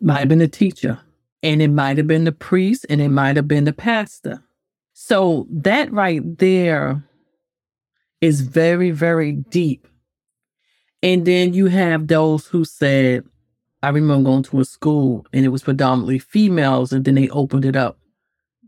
might 0.01 0.21
have 0.21 0.29
been 0.29 0.39
the 0.39 0.49
teacher, 0.49 1.01
and 1.43 1.63
it 1.63 1.69
might 1.69 1.99
have 1.99 2.07
been 2.07 2.25
the 2.25 2.33
priest, 2.33 2.87
and 2.89 3.01
it 3.01 3.11
might 3.11 3.37
have 3.37 3.47
been 3.47 3.65
the 3.65 3.73
pastor. 3.73 4.43
So 5.07 5.47
that 5.51 5.93
right 5.93 6.23
there 6.39 7.05
is 8.23 8.41
very, 8.41 8.91
very 8.91 9.33
deep. 9.33 9.87
And 11.03 11.27
then 11.27 11.53
you 11.53 11.67
have 11.67 12.07
those 12.07 12.47
who 12.47 12.65
said, 12.65 13.23
I 13.83 13.91
remember 13.91 14.25
going 14.25 14.45
to 14.45 14.61
a 14.61 14.65
school 14.65 15.27
and 15.35 15.45
it 15.45 15.51
was 15.51 15.63
predominantly 15.63 16.19
females, 16.19 16.91
and 16.91 17.05
then 17.05 17.17
they 17.17 17.29
opened 17.29 17.67
it 17.67 17.77
up 17.77 17.99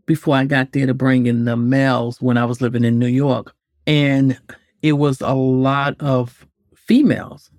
before 0.05 0.35
I 0.35 0.45
got 0.45 0.73
there 0.73 0.85
to 0.85 0.93
bring 0.93 1.25
in 1.25 1.45
the 1.45 1.57
males 1.57 2.21
when 2.21 2.37
I 2.37 2.45
was 2.45 2.61
living 2.61 2.83
in 2.83 2.99
New 2.99 3.07
York. 3.07 3.55
And 3.87 4.39
it 4.83 4.93
was 4.93 5.21
a 5.21 5.33
lot 5.33 5.99
of 5.99 6.45
females 6.75 7.49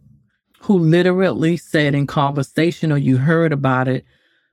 who 0.61 0.79
literally 0.79 1.57
said 1.57 1.97
in 1.97 2.07
conversation 2.07 2.93
or 2.93 2.99
you 2.99 3.17
heard 3.17 3.53
about 3.53 3.89
it, 3.89 4.05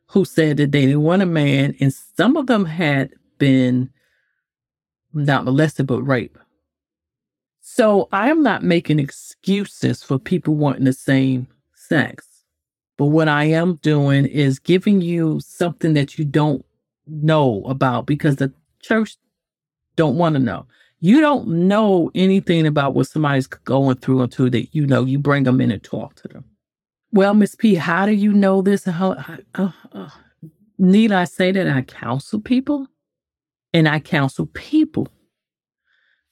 who 0.08 0.26
said 0.26 0.58
that 0.58 0.72
they 0.72 0.88
didn't 0.88 1.04
want 1.04 1.22
a 1.22 1.28
man, 1.28 1.76
and 1.80 1.94
some 1.94 2.36
of 2.38 2.48
them 2.48 2.66
had 2.66 3.12
been 3.38 3.92
not 5.16 5.46
molested 5.46 5.88
but 5.88 6.02
raped. 6.02 6.38
So 7.62 8.08
I 8.12 8.30
am 8.30 8.44
not 8.44 8.64
making 8.64 9.00
excuses 9.00 10.04
for 10.04 10.20
people 10.20 10.56
wanting 10.56 10.86
the 10.86 10.94
same 10.94 11.48
sex. 11.74 12.28
But 12.98 13.08
what 13.08 13.28
I 13.28 13.46
am 13.46 13.76
doing 13.76 14.26
is 14.26 14.60
giving 14.60 15.02
you 15.02 15.40
something 15.42 15.94
that 15.96 16.18
you 16.18 16.26
don't 16.26 16.66
know 17.08 17.64
about 17.66 18.06
because 18.06 18.38
the 18.38 18.54
church 18.82 19.18
don't 19.96 20.18
want 20.18 20.36
to 20.36 20.40
know 20.40 20.66
you 21.06 21.22
don't 21.22 21.48
know 21.48 22.10
anything 22.16 22.66
about 22.66 22.96
what 22.96 23.08
somebody's 23.08 23.46
going 23.46 23.98
through 23.98 24.22
until 24.22 24.50
that 24.50 24.74
you 24.74 24.88
know 24.88 25.06
you 25.06 25.20
bring 25.20 25.44
them 25.44 25.62
in 25.62 25.70
and 25.70 25.84
talk 25.84 26.16
to 26.16 26.28
them. 26.28 26.44
Well, 27.12 27.36
Miss 27.36 27.54
P, 27.54 27.76
how 27.76 28.08
do 28.08 28.12
you 28.12 28.34
know 28.34 28.64
this? 28.64 28.86
How, 28.86 29.12
uh, 29.54 29.72
uh, 29.92 30.10
need 30.80 31.12
I 31.12 31.26
say 31.26 31.52
that 31.52 31.68
I 31.68 31.84
counsel 31.84 32.42
people? 32.42 32.88
And 33.76 33.90
I 33.90 34.00
counsel 34.00 34.46
people. 34.54 35.10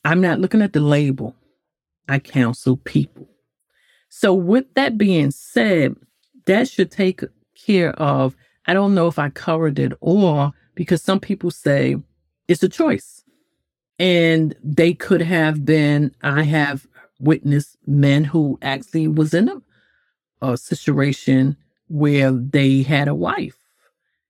I'm 0.05 0.21
not 0.21 0.39
looking 0.39 0.62
at 0.62 0.71
the 0.71 0.79
label. 0.79 1.35
I 2.07 2.19
counsel 2.19 2.77
people. 2.77 3.27
So, 4.07 4.33
with 4.33 4.73
that 4.75 4.97
being 4.97 5.29
said, 5.29 5.97
that 6.45 6.69
should 6.69 6.89
take 6.89 7.21
care 7.53 7.91
of. 8.00 8.38
I 8.65 8.73
don't 8.73 8.95
know 8.95 9.07
if 9.07 9.19
I 9.19 9.29
covered 9.29 9.77
it 9.77 9.91
or 10.00 10.53
because 10.73 11.01
some 11.01 11.19
people 11.19 11.51
say 11.51 11.97
it's 12.47 12.63
a 12.63 12.69
choice. 12.69 13.25
And 14.00 14.55
they 14.63 14.93
could 14.93 15.21
have 15.21 15.65
been, 15.65 16.15
I 16.21 16.43
have 16.43 16.88
witnessed 17.19 17.75
men 17.85 18.23
who 18.23 18.57
actually 18.62 19.09
was 19.09 19.33
in 19.33 19.50
a, 19.50 20.51
a 20.53 20.57
situation 20.57 21.57
where 21.89 22.31
they 22.31 22.83
had 22.83 23.09
a 23.09 23.15
wife 23.15 23.57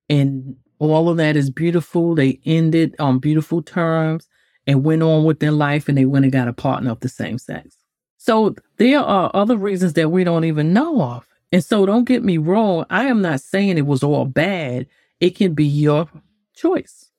and 0.09 0.55
all 0.79 1.09
of 1.09 1.17
that 1.17 1.35
is 1.35 1.49
beautiful. 1.49 2.15
They 2.15 2.39
ended 2.45 2.95
on 2.99 3.19
beautiful 3.19 3.61
terms 3.61 4.27
and 4.67 4.83
went 4.83 5.03
on 5.03 5.23
with 5.23 5.39
their 5.39 5.51
life 5.51 5.87
and 5.87 5.97
they 5.97 6.05
went 6.05 6.25
and 6.25 6.31
got 6.31 6.47
a 6.47 6.53
partner 6.53 6.91
of 6.91 6.99
the 7.01 7.09
same 7.09 7.37
sex. 7.37 7.77
So 8.17 8.55
there 8.77 8.99
are 8.99 9.31
other 9.33 9.57
reasons 9.57 9.93
that 9.93 10.09
we 10.09 10.23
don't 10.23 10.45
even 10.45 10.73
know 10.73 11.01
of. 11.01 11.27
And 11.51 11.63
so 11.63 11.85
don't 11.85 12.05
get 12.05 12.23
me 12.23 12.37
wrong. 12.37 12.85
I 12.89 13.05
am 13.05 13.21
not 13.21 13.41
saying 13.41 13.77
it 13.77 13.85
was 13.85 14.01
all 14.01 14.25
bad. 14.25 14.87
It 15.19 15.35
can 15.35 15.53
be 15.53 15.65
your 15.65 16.09
choice. 16.55 17.09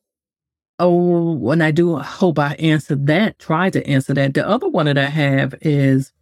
Oh, 0.78 1.50
and 1.50 1.62
I 1.62 1.70
do 1.70 1.96
hope 1.98 2.38
I 2.38 2.54
answered 2.54 3.06
that, 3.06 3.38
try 3.38 3.70
to 3.70 3.86
answer 3.86 4.12
that. 4.14 4.34
The 4.34 4.46
other 4.46 4.68
one 4.68 4.86
that 4.86 4.98
I 4.98 5.06
have 5.06 5.54
is, 5.60 6.12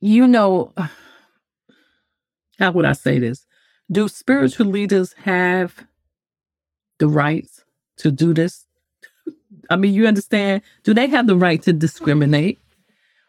you 0.00 0.26
know, 0.26 0.72
how 2.58 2.72
would 2.72 2.84
I 2.84 2.94
say 2.94 3.18
this? 3.18 3.46
Do 3.92 4.08
spiritual 4.08 4.66
leaders 4.66 5.14
have 5.24 5.86
the 7.00 7.08
rights 7.08 7.64
to 7.96 8.12
do 8.12 8.32
this? 8.32 8.66
I 9.68 9.76
mean, 9.76 9.92
you 9.92 10.06
understand? 10.06 10.62
Do 10.84 10.94
they 10.94 11.08
have 11.08 11.26
the 11.26 11.36
right 11.36 11.60
to 11.62 11.72
discriminate 11.72 12.60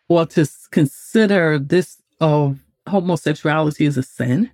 or 0.07 0.27
to 0.27 0.47
consider 0.69 1.57
this 1.57 1.97
of 2.19 2.59
homosexuality 2.87 3.87
as 3.87 3.97
a 3.97 4.03
sin 4.03 4.51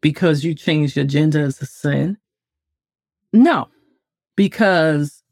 because 0.00 0.44
you 0.44 0.54
changed 0.54 0.96
your 0.96 1.04
gender 1.04 1.44
as 1.44 1.62
a 1.62 1.66
sin? 1.66 2.18
No, 3.32 3.68
because 4.36 5.24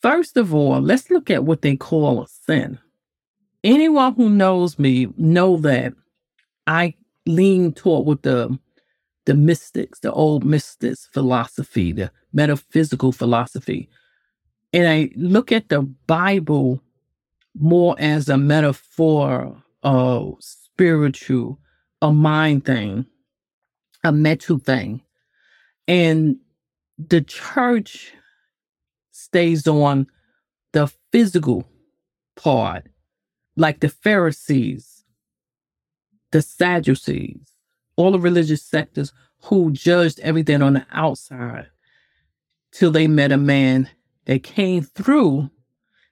First 0.00 0.38
of 0.38 0.54
all, 0.54 0.80
let's 0.80 1.10
look 1.10 1.30
at 1.30 1.44
what 1.44 1.60
they 1.62 1.76
call 1.76 2.22
a 2.22 2.26
sin. 2.26 2.78
Anyone 3.62 4.14
who 4.14 4.30
knows 4.30 4.78
me 4.78 5.08
know 5.18 5.58
that 5.58 5.92
I 6.66 6.94
lean 7.26 7.72
toward 7.74 8.06
with 8.06 8.22
the 8.22 8.58
the 9.26 9.34
mystics, 9.34 10.00
the 10.00 10.12
old 10.12 10.44
mystics 10.44 11.08
philosophy, 11.12 11.92
the 11.92 12.10
metaphysical 12.32 13.12
philosophy. 13.12 13.88
And 14.72 14.88
I 14.88 15.10
look 15.16 15.52
at 15.52 15.68
the 15.68 15.82
Bible 15.82 16.82
more 17.54 17.96
as 17.98 18.28
a 18.28 18.38
metaphor 18.38 19.62
of 19.82 20.36
spiritual, 20.40 21.58
a 22.00 22.12
mind 22.12 22.64
thing, 22.64 23.06
a 24.04 24.12
mental 24.12 24.58
thing. 24.58 25.02
And 25.88 26.36
the 26.98 27.20
church 27.20 28.12
stays 29.10 29.66
on 29.66 30.06
the 30.72 30.92
physical 31.12 31.66
part, 32.36 32.88
like 33.56 33.80
the 33.80 33.88
Pharisees, 33.88 35.04
the 36.30 36.42
Sadducees, 36.42 37.50
all 38.00 38.12
the 38.12 38.18
religious 38.18 38.62
sectors 38.62 39.12
who 39.44 39.70
judged 39.72 40.20
everything 40.20 40.62
on 40.62 40.72
the 40.74 40.86
outside 40.90 41.68
till 42.72 42.90
they 42.90 43.06
met 43.06 43.30
a 43.30 43.36
man 43.36 43.90
that 44.24 44.42
came 44.42 44.82
through 44.82 45.50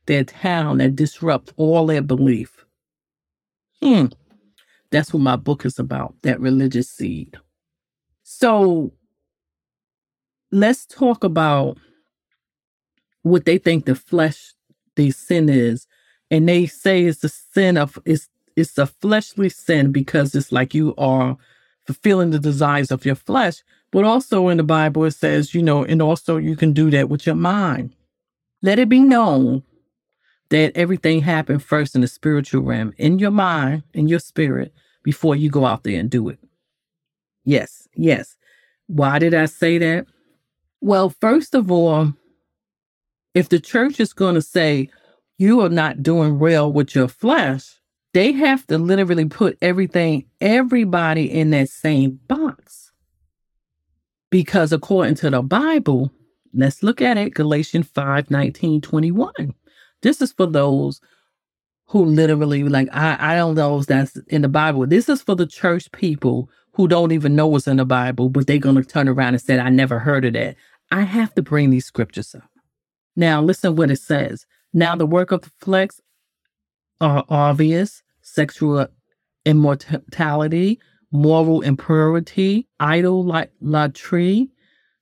their 0.06 0.24
town 0.24 0.78
that 0.78 0.96
disrupt 0.96 1.52
all 1.56 1.86
their 1.86 2.02
belief. 2.02 2.64
Hmm. 3.82 4.06
That's 4.90 5.12
what 5.12 5.22
my 5.22 5.36
book 5.36 5.64
is 5.64 5.78
about, 5.78 6.14
that 6.22 6.40
religious 6.40 6.90
seed. 6.90 7.36
So 8.22 8.92
let's 10.50 10.86
talk 10.86 11.24
about 11.24 11.78
what 13.22 13.44
they 13.44 13.58
think 13.58 13.84
the 13.84 13.94
flesh, 13.94 14.52
the 14.96 15.10
sin 15.10 15.48
is. 15.48 15.86
And 16.30 16.48
they 16.48 16.66
say 16.66 17.04
it's 17.04 17.20
the 17.20 17.28
sin 17.28 17.76
of 17.78 17.98
it's 18.04 18.28
it's 18.56 18.76
a 18.76 18.86
fleshly 18.86 19.48
sin 19.48 19.92
because 19.92 20.34
it's 20.34 20.50
like 20.50 20.74
you 20.74 20.94
are 20.98 21.38
fulfilling 21.88 22.28
the 22.28 22.38
desires 22.38 22.90
of 22.90 23.06
your 23.06 23.14
flesh. 23.14 23.62
But 23.90 24.04
also 24.04 24.48
in 24.48 24.58
the 24.58 24.62
Bible 24.62 25.06
it 25.06 25.12
says, 25.12 25.54
you 25.54 25.62
know, 25.62 25.84
and 25.84 26.02
also 26.02 26.36
you 26.36 26.54
can 26.54 26.74
do 26.74 26.90
that 26.90 27.08
with 27.08 27.24
your 27.24 27.34
mind. 27.34 27.94
Let 28.60 28.78
it 28.78 28.90
be 28.90 29.00
known 29.00 29.62
that 30.50 30.76
everything 30.76 31.22
happened 31.22 31.62
first 31.62 31.94
in 31.94 32.02
the 32.02 32.06
spiritual 32.06 32.60
realm, 32.60 32.92
in 32.98 33.18
your 33.18 33.30
mind, 33.30 33.84
in 33.94 34.06
your 34.06 34.18
spirit, 34.18 34.74
before 35.02 35.34
you 35.34 35.48
go 35.48 35.64
out 35.64 35.82
there 35.82 35.98
and 35.98 36.10
do 36.10 36.28
it. 36.28 36.38
Yes, 37.46 37.88
yes. 37.94 38.36
Why 38.86 39.18
did 39.18 39.32
I 39.32 39.46
say 39.46 39.78
that? 39.78 40.06
Well, 40.82 41.08
first 41.08 41.54
of 41.54 41.70
all, 41.70 42.12
if 43.32 43.48
the 43.48 43.60
church 43.60 43.98
is 43.98 44.12
going 44.12 44.34
to 44.34 44.42
say 44.42 44.90
you 45.38 45.62
are 45.62 45.70
not 45.70 46.02
doing 46.02 46.38
well 46.38 46.70
with 46.70 46.94
your 46.94 47.08
flesh, 47.08 47.77
they 48.18 48.32
have 48.32 48.66
to 48.66 48.78
literally 48.78 49.26
put 49.26 49.56
everything, 49.62 50.24
everybody 50.40 51.30
in 51.30 51.50
that 51.50 51.68
same 51.68 52.18
box. 52.26 52.90
Because 54.28 54.72
according 54.72 55.14
to 55.16 55.30
the 55.30 55.40
Bible, 55.40 56.10
let's 56.52 56.82
look 56.82 57.00
at 57.00 57.16
it 57.16 57.34
Galatians 57.34 57.86
5 57.86 58.28
19, 58.28 58.80
21. 58.80 59.54
This 60.02 60.20
is 60.20 60.32
for 60.32 60.46
those 60.46 61.00
who 61.86 62.04
literally 62.04 62.64
like 62.64 62.88
I, 62.92 63.34
I 63.34 63.36
don't 63.36 63.54
know 63.54 63.78
if 63.78 63.86
that's 63.86 64.16
in 64.26 64.42
the 64.42 64.48
Bible. 64.48 64.84
This 64.84 65.08
is 65.08 65.22
for 65.22 65.36
the 65.36 65.46
church 65.46 65.88
people 65.92 66.50
who 66.72 66.88
don't 66.88 67.12
even 67.12 67.36
know 67.36 67.46
what's 67.46 67.68
in 67.68 67.76
the 67.76 67.84
Bible, 67.84 68.30
but 68.30 68.48
they're 68.48 68.58
gonna 68.58 68.82
turn 68.82 69.06
around 69.06 69.34
and 69.34 69.40
say, 69.40 69.60
I 69.60 69.70
never 69.70 70.00
heard 70.00 70.24
of 70.24 70.32
that. 70.32 70.56
I 70.90 71.02
have 71.02 71.36
to 71.36 71.42
bring 71.42 71.70
these 71.70 71.86
scriptures 71.86 72.34
up. 72.34 72.50
Now 73.14 73.40
listen 73.40 73.76
what 73.76 73.92
it 73.92 74.00
says. 74.00 74.44
Now 74.72 74.96
the 74.96 75.06
work 75.06 75.30
of 75.30 75.42
the 75.42 75.52
flesh 75.60 75.90
are 77.00 77.24
obvious, 77.28 78.02
sexual 78.38 78.86
immortality, 79.44 80.78
moral 81.10 81.60
impurity, 81.62 82.68
idolatry, 82.80 84.48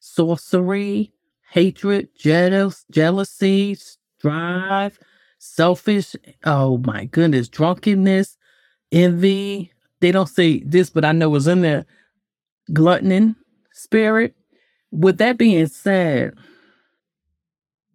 sorcery, 0.00 1.12
hatred, 1.50 2.09
jealous, 2.19 2.87
jealousy, 2.90 3.75
strife, 3.75 4.99
selfish, 5.38 6.16
oh 6.47 6.78
my 6.78 7.05
goodness, 7.05 7.47
drunkenness, 7.50 8.38
envy. 8.90 9.71
They 10.00 10.12
don't 10.12 10.31
say 10.31 10.61
this, 10.61 10.88
but 10.88 11.05
I 11.05 11.12
know 11.12 11.35
it's 11.35 11.47
in 11.47 11.61
there. 11.61 11.85
Gluttony, 12.73 13.35
spirit. 13.71 14.35
With 14.90 15.19
that 15.19 15.37
being 15.37 15.66
said, 15.66 16.33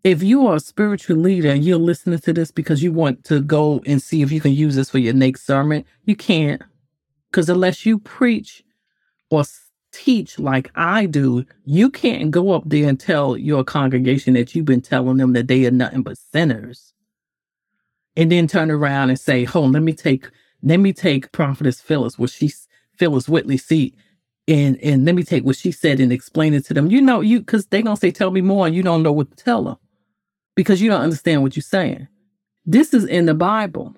if 0.04 0.24
you 0.24 0.48
are 0.48 0.56
a 0.56 0.60
spiritual 0.60 1.18
leader 1.18 1.50
and 1.50 1.64
you're 1.64 1.78
listening 1.78 2.20
to 2.20 2.34
this 2.34 2.52
because 2.52 2.82
you 2.82 2.92
want 2.92 3.24
to 3.26 3.40
go 3.42 3.82
and 3.86 4.02
see 4.02 4.22
if 4.22 4.32
you 4.32 4.42
can 4.42 4.54
use 4.54 4.76
this 4.76 4.90
for 4.90 4.98
your 4.98 5.14
next 5.14 5.46
sermon, 5.46 5.86
you 6.06 6.16
can't. 6.16 6.62
Because 7.30 7.50
unless 7.50 7.86
you 7.86 8.00
preach 8.00 8.64
or 9.30 9.44
teach 9.92 10.40
like 10.40 10.72
I 10.76 11.06
do, 11.06 11.46
you 11.66 11.90
can't 11.90 12.32
go 12.32 12.52
up 12.52 12.64
there 12.66 12.90
and 12.90 13.00
tell 13.00 13.38
your 13.38 13.64
congregation 13.64 14.34
that 14.34 14.56
you've 14.56 14.66
been 14.66 14.82
telling 14.82 15.18
them 15.18 15.34
that 15.34 15.48
they 15.48 15.66
are 15.66 15.72
nothing 15.72 16.02
but 16.02 16.18
sinners. 16.18 16.94
And 18.18 18.32
then 18.32 18.48
turn 18.48 18.72
around 18.72 19.10
and 19.10 19.20
say, 19.20 19.48
Oh, 19.54 19.62
let 19.62 19.84
me 19.84 19.94
take 19.94 20.30
let 20.64 20.80
me 20.80 20.94
take 20.94 21.32
Prophetess 21.32 21.80
Phyllis, 21.80 22.20
what 22.20 22.30
she 22.30 22.52
Phyllis 22.98 23.30
Whitley 23.30 23.58
seat, 23.58 23.96
and 24.48 24.78
and 24.84 25.06
let 25.06 25.16
me 25.16 25.24
take 25.24 25.46
what 25.46 25.56
she 25.56 25.72
said 25.72 26.02
and 26.02 26.12
explain 26.12 26.54
it 26.54 26.66
to 26.66 26.74
them. 26.74 26.92
You 26.92 27.02
know, 27.02 27.22
you 27.22 27.40
because 27.40 27.68
they're 27.68 27.82
gonna 27.82 27.96
say, 27.96 28.12
Tell 28.12 28.32
me 28.32 28.42
more, 28.42 28.68
and 28.68 28.76
you 28.76 28.84
don't 28.84 29.02
know 29.02 29.14
what 29.14 29.36
to 29.36 29.44
tell 29.44 29.64
them 29.64 29.78
because 30.56 30.82
you 30.82 30.90
don't 30.90 31.02
understand 31.02 31.42
what 31.42 31.56
you're 31.56 31.64
saying. 31.64 32.08
This 32.66 32.94
is 32.94 33.06
in 33.06 33.26
the 33.26 33.34
Bible. 33.34 33.96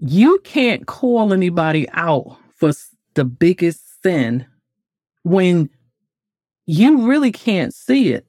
You 0.00 0.40
can't 0.44 0.86
call 0.86 1.32
anybody 1.32 1.88
out 1.90 2.36
for 2.56 2.72
the 3.14 3.24
biggest 3.24 4.02
sin 4.02 4.46
when 5.22 5.70
you 6.66 7.06
really 7.08 7.32
can't 7.32 7.72
see 7.74 8.12
it. 8.12 8.26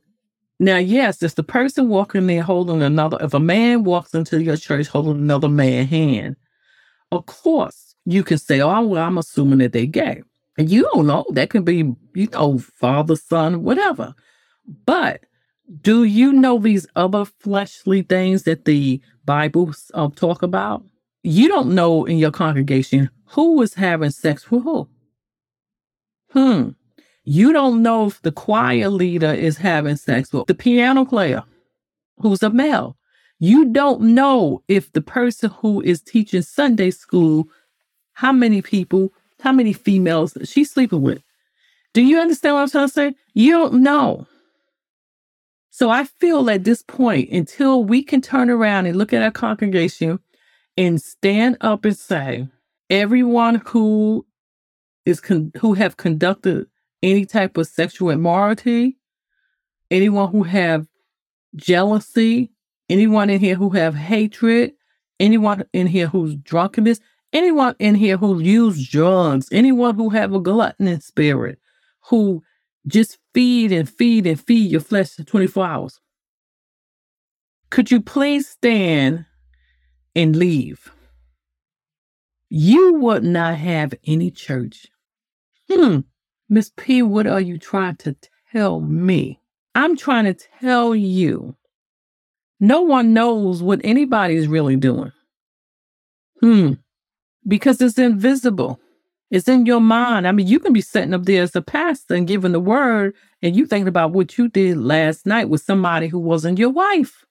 Now, 0.60 0.77
yes, 0.77 1.23
if 1.23 1.36
the 1.36 1.43
person 1.43 1.89
walking 1.89 2.27
there 2.27 2.43
holding 2.43 2.82
another, 2.82 3.17
if 3.21 3.34
a 3.34 3.39
man 3.39 3.84
walks 3.84 4.13
into 4.13 4.41
your 4.41 4.58
church 4.58 4.88
holding 4.88 5.21
another 5.21 5.49
man's 5.49 5.89
hand, 5.89 6.36
of 7.12 7.25
course 7.25 7.95
you 8.06 8.23
can 8.23 8.38
say, 8.38 8.62
oh, 8.62 8.82
well, 8.82 9.03
I'm 9.03 9.17
assuming 9.17 9.60
that 9.60 9.73
they're 9.73 9.86
gay. 9.86 10.23
And 10.58 10.69
you 10.69 10.84
don't 10.93 11.08
know. 11.08 11.25
That 11.32 11.49
could 11.49 11.65
be, 11.65 11.77
you 12.13 12.27
know, 12.32 12.60
father, 12.60 13.15
son, 13.15 13.63
whatever. 13.63 14.13
But 14.86 15.21
do 15.82 16.04
you 16.04 16.34
know 16.34 16.58
these 16.60 16.88
other 16.95 17.26
fleshly 17.26 18.02
things 18.02 18.43
that 18.43 18.65
the 18.65 19.02
Bible 19.26 19.73
uh, 19.93 20.10
talk 20.15 20.43
about? 20.43 20.84
You 21.23 21.47
don't 21.47 21.73
know 21.73 22.06
in 22.06 22.17
your 22.17 22.32
congregation 22.32 23.10
who 23.26 23.62
is 23.62 23.73
having 23.73 24.12
sex 24.12 24.52
with 24.52 24.63
who. 24.63 24.88
Hmm. 26.32 26.69
You 27.23 27.54
don't 27.54 27.82
know 27.82 28.08
if 28.08 28.21
the 28.21 28.32
choir 28.32 28.89
leader 28.89 29.32
is 29.32 29.58
having 29.58 29.95
sex 29.95 30.34
with 30.34 30.47
the 30.47 30.54
piano 30.54 31.06
player 31.06 31.43
who's 32.17 32.43
a 32.43 32.49
male. 32.49 32.97
You 33.39 33.71
don't 33.71 34.02
know 34.02 34.62
if 34.67 34.91
the 34.91 35.02
person 35.02 35.49
who 35.49 35.82
is 35.82 36.02
teaching 36.02 36.41
Sunday 36.41 36.91
school, 36.91 37.47
how 38.13 38.32
many 38.32 38.62
people, 38.62 39.13
how 39.39 39.54
many 39.54 39.73
females 39.73 40.38
she's 40.43 40.71
sleeping 40.71 41.02
with. 41.02 41.21
Do 41.93 42.02
you 42.02 42.19
understand 42.19 42.56
what 42.56 42.62
I'm 42.63 42.69
trying 42.69 42.88
to 42.88 42.93
say? 42.93 43.15
You 43.34 43.52
don't 43.52 43.84
know. 43.84 44.28
So 45.75 45.89
I 45.89 46.03
feel 46.03 46.51
at 46.51 46.65
this 46.65 46.83
point, 46.83 47.31
until 47.31 47.83
we 47.83 48.03
can 48.03 48.21
turn 48.21 48.51
around 48.51 48.86
and 48.86 48.95
look 48.95 49.12
at 49.12 49.23
our 49.23 49.31
congregation 49.31 50.19
and 50.77 51.01
stand 51.01 51.57
up 51.62 51.83
and 51.83 51.97
say, 51.97 52.47
everyone 52.91 53.55
who 53.65 54.23
is 55.03 55.19
con- 55.19 55.51
who 55.57 55.73
have 55.73 55.97
conducted 55.97 56.67
any 57.01 57.25
type 57.25 57.57
of 57.57 57.65
sexual 57.65 58.12
immorality, 58.12 58.99
anyone 59.89 60.29
who 60.29 60.43
have 60.43 60.86
jealousy, 61.55 62.51
anyone 62.88 63.31
in 63.31 63.39
here 63.39 63.55
who 63.55 63.71
have 63.71 63.95
hatred, 63.95 64.73
anyone 65.19 65.63
in 65.73 65.88
here 65.88 66.05
who's 66.05 66.36
drunkenness, 66.36 66.99
anyone 67.33 67.75
in 67.79 67.95
here 67.95 68.17
who 68.17 68.39
use 68.39 68.88
drugs, 68.88 69.49
anyone 69.51 69.95
who 69.95 70.12
have 70.12 70.36
a 70.36 70.39
gluttonous 70.39 71.03
spirit, 71.03 71.57
who 72.09 72.43
just 72.86 73.17
feed 73.34 73.72
and 73.72 73.89
feed 73.89 74.28
and 74.28 74.39
feed 74.39 74.72
your 74.72 74.82
flesh 74.82 75.15
24 75.15 75.65
hours. 75.65 76.00
Could 77.69 77.91
you 77.91 78.02
please 78.02 78.48
stand 78.48 79.26
and 80.15 80.36
leave? 80.36 80.91
You 82.50 82.96
would 83.00 83.24
not 83.24 83.58
have 83.58 83.96
any 84.06 84.30
church. 84.30 84.86
Hmm. 85.72 86.02
Miss 86.50 86.72
P, 86.78 87.02
what 87.02 87.26
are 87.26 87.41
you 87.41 87.58
trying 87.58 87.96
to 87.98 88.15
tell 88.52 88.80
me? 88.80 89.39
I'm 89.74 89.98
trying 89.98 90.26
to 90.26 90.36
tell 90.62 90.93
you. 90.93 91.56
No 92.60 92.82
one 92.82 93.13
knows 93.13 93.63
what 93.63 93.82
anybody 93.84 94.36
is 94.36 94.48
really 94.48 94.76
doing. 94.76 95.12
Hmm. 96.41 96.74
Because 97.48 97.82
it's 97.82 97.98
invisible. 97.98 98.80
It's 99.34 99.48
in 99.48 99.65
your 99.65 99.82
mind. 99.82 100.28
I 100.28 100.32
mean, 100.32 100.46
you 100.46 100.60
can 100.60 100.74
be 100.74 100.82
sitting 100.82 101.12
up 101.12 101.26
there 101.26 101.41
as 101.41 101.56
a 101.56 101.62
pastor 101.63 102.13
and 102.13 102.28
giving 102.28 102.52
the 102.52 102.60
word, 102.60 103.15
and 103.41 103.56
you 103.56 103.65
thinking 103.65 103.88
about 103.88 104.12
what 104.12 104.38
you 104.38 104.48
did 104.48 104.78
last 104.78 105.26
night 105.26 105.50
with 105.50 105.63
somebody 105.63 106.08
who 106.08 106.19
wasn't 106.19 106.60
your 106.60 106.69
wife. 106.69 107.26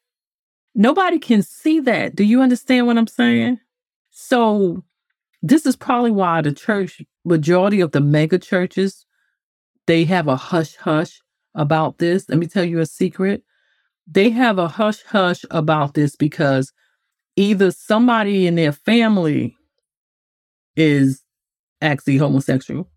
Nobody 0.75 1.21
can 1.21 1.43
see 1.43 1.79
that. 1.79 2.17
Do 2.17 2.25
you 2.25 2.43
understand 2.43 2.89
what 2.89 2.99
I'm 2.99 3.07
saying? 3.07 3.61
So 4.11 4.83
this 5.43 5.65
is 5.65 5.77
probably 5.77 6.11
why 6.11 6.41
the 6.41 6.51
church, 6.51 7.01
majority 7.25 7.81
of 7.81 7.93
the 7.93 8.01
mega 8.01 8.37
churches, 8.37 9.07
they 9.87 10.03
have 10.03 10.27
a 10.27 10.35
hush 10.35 10.75
hush 10.75 11.21
about 11.55 11.99
this. 11.99 12.29
Let 12.29 12.39
me 12.39 12.49
tell 12.49 12.65
you 12.65 12.81
a 12.81 12.87
secret. 12.87 13.45
They 14.09 14.31
have 14.31 14.59
a 14.59 14.67
hush 14.67 15.05
hush 15.05 15.45
about 15.53 15.95
this 15.95 16.17
because 16.17 16.73
either 17.37 17.71
somebody 17.71 18.49
in 18.49 18.57
their 18.57 18.73
family 18.73 19.57
is 20.75 21.22
actually 21.83 22.17
homosexual, 22.17 22.89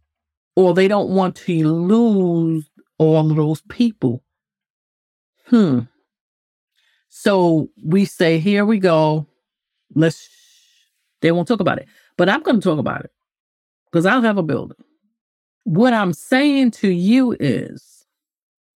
or 0.56 0.74
they 0.74 0.88
don't 0.88 1.10
want 1.10 1.36
to 1.36 1.68
lose 1.68 2.70
all 2.98 3.30
of 3.30 3.36
those 3.36 3.62
people. 3.64 4.24
Hmm. 5.48 5.82
So 7.10 7.70
we 7.84 8.06
say, 8.06 8.40
here 8.40 8.66
we 8.66 8.80
go. 8.80 9.28
Let's, 9.94 10.30
they 11.22 11.32
won't 11.32 11.48
talk 11.48 11.60
about 11.60 11.80
it. 11.80 11.88
But 12.18 12.30
I'm 12.30 12.42
going 12.42 12.60
to 12.60 12.64
talk 12.64 12.80
about 12.80 13.06
it 13.06 13.12
because 13.92 14.06
I'll 14.06 14.22
have 14.22 14.38
a 14.38 14.44
building. 14.44 14.78
What 15.64 15.94
I'm 15.94 16.14
saying 16.14 16.72
to 16.72 16.90
you 16.90 17.36
is, 17.40 18.06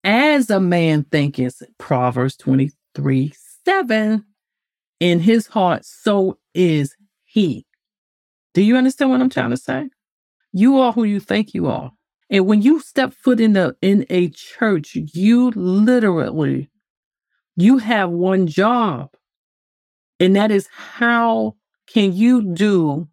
as 0.03 0.49
a 0.49 0.59
man 0.59 1.03
thinketh, 1.03 1.61
Proverbs 1.77 2.35
23 2.37 3.33
7, 3.65 4.25
in 4.99 5.19
his 5.19 5.47
heart, 5.47 5.85
so 5.85 6.37
is 6.53 6.95
he. 7.23 7.65
Do 8.53 8.63
you 8.63 8.75
understand 8.75 9.11
what 9.11 9.21
I'm 9.21 9.29
trying 9.29 9.51
to 9.51 9.57
say? 9.57 9.89
You 10.51 10.77
are 10.79 10.91
who 10.91 11.03
you 11.03 11.19
think 11.19 11.53
you 11.53 11.67
are. 11.67 11.91
And 12.29 12.45
when 12.45 12.61
you 12.61 12.79
step 12.79 13.13
foot 13.13 13.39
in 13.39 13.53
the 13.53 13.75
in 13.81 14.05
a 14.09 14.29
church, 14.29 14.95
you 14.95 15.51
literally 15.51 16.69
you 17.55 17.77
have 17.79 18.09
one 18.09 18.47
job. 18.47 19.09
And 20.19 20.35
that 20.35 20.51
is 20.51 20.67
how 20.71 21.55
can 21.87 22.13
you 22.13 22.53
do 22.53 23.07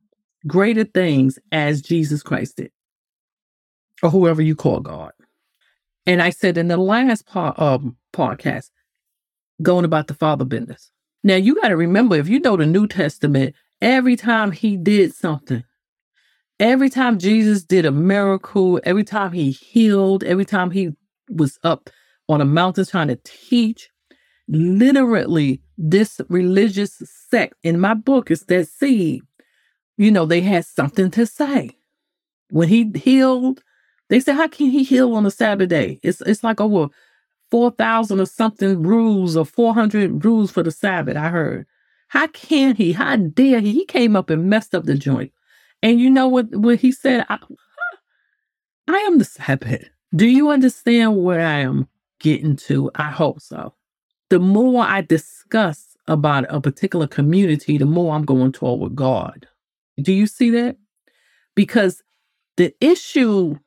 greater 0.47 0.85
things 0.85 1.39
as 1.51 1.83
Jesus 1.83 2.23
Christ 2.23 2.57
did? 2.57 2.71
Or 4.03 4.11
whoever 4.11 4.43
you 4.43 4.55
call 4.55 4.81
God. 4.81 5.13
And 6.05 6.23
I 6.23 6.31
said 6.31 6.59
in 6.59 6.69
the 6.69 6.77
last 6.77 7.27
part 7.27 7.59
um, 7.59 7.97
podcast, 8.13 8.71
going 9.63 9.85
about 9.85 10.07
the 10.07 10.15
father 10.15 10.45
business. 10.45 10.91
Now 11.25 11.37
you 11.37 11.55
got 11.61 11.69
to 11.69 11.77
remember, 11.77 12.17
if 12.17 12.29
you 12.29 12.39
know 12.41 12.57
the 12.57 12.67
New 12.67 12.87
Testament, 12.87 13.55
every 13.81 14.15
time 14.17 14.53
he 14.53 14.77
did 14.77 15.15
something, 15.15 15.65
every 16.59 16.89
time 16.89 17.19
Jesus 17.19 17.63
did 17.63 17.85
a 17.85 17.91
miracle, 17.91 18.81
every 18.85 19.05
time 19.05 19.33
he 19.33 19.51
healed, 19.51 20.25
every 20.25 20.45
time 20.45 20.71
he 20.71 20.91
was 21.31 21.59
up 21.63 21.91
on 22.29 22.41
a 22.41 22.45
mountain 22.45 22.85
trying 22.85 23.09
to 23.09 23.19
teach, 23.25 23.91
literally, 24.49 25.61
this 25.79 26.21
religious 26.29 27.03
sect 27.29 27.55
in 27.63 27.79
my 27.79 27.95
book 27.95 28.31
is 28.31 28.43
that 28.45 28.69
seed. 28.69 29.23
You 29.99 30.11
know, 30.11 30.27
they 30.27 30.41
had 30.41 30.65
something 30.65 31.11
to 31.13 31.27
say. 31.27 31.71
When 32.51 32.69
he 32.69 32.91
healed, 32.95 33.63
they 34.09 34.21
said, 34.21 34.37
How 34.37 34.49
can 34.49 34.71
he 34.71 34.85
heal 34.85 35.15
on 35.15 35.27
a 35.27 35.31
Sabbath 35.31 35.69
day? 35.69 36.01
It's 36.03 36.21
it's 36.23 36.45
like 36.45 36.61
over 36.61 36.89
4,000 37.51 38.21
or 38.21 38.27
something 38.27 38.83
rules 38.83 39.37
or 39.37 39.45
400 39.45 40.25
rules 40.25 40.51
for 40.51 40.63
the 40.63 40.71
Sabbath, 40.71 41.17
I 41.17 41.29
heard. 41.29 41.67
How 42.09 42.27
can 42.29 42.77
he? 42.77 42.93
How 42.93 43.17
dare 43.17 43.61
he? 43.61 43.73
He 43.73 43.85
came 43.85 44.17
up 44.17 44.31
and 44.31 44.49
messed 44.49 44.75
up 44.75 44.85
the 44.85 44.95
joint. 44.95 45.33
And 45.83 46.01
you 46.01 46.11
know 46.11 46.29
what, 46.29 46.55
what 46.55 46.79
he 46.79 46.93
said? 46.93 47.27
I, 47.29 47.39
I 48.89 48.97
am 48.99 49.19
the 49.19 49.25
Sabbath. 49.25 49.89
Do 50.15 50.27
you 50.27 50.51
understand 50.51 51.23
where 51.23 51.47
I 51.47 51.61
am 51.61 51.89
getting 52.21 52.57
to? 52.57 52.91
I 52.95 53.11
hope 53.11 53.41
so. 53.41 53.75
The 54.31 54.39
more 54.39 54.85
I 54.85 55.03
discuss 55.03 55.97
about 56.09 56.47
a 56.49 56.61
particular 56.61 57.07
community, 57.07 57.79
the 57.79 57.85
more 57.85 58.15
I'm 58.15 58.25
going 58.25 58.53
toward 58.53 58.81
with 58.81 58.95
God. 58.95 59.49
Do 60.01 60.13
you 60.13 60.27
see 60.27 60.51
that? 60.51 60.77
Because 61.55 62.03
the 62.57 62.75
issue 62.81 63.59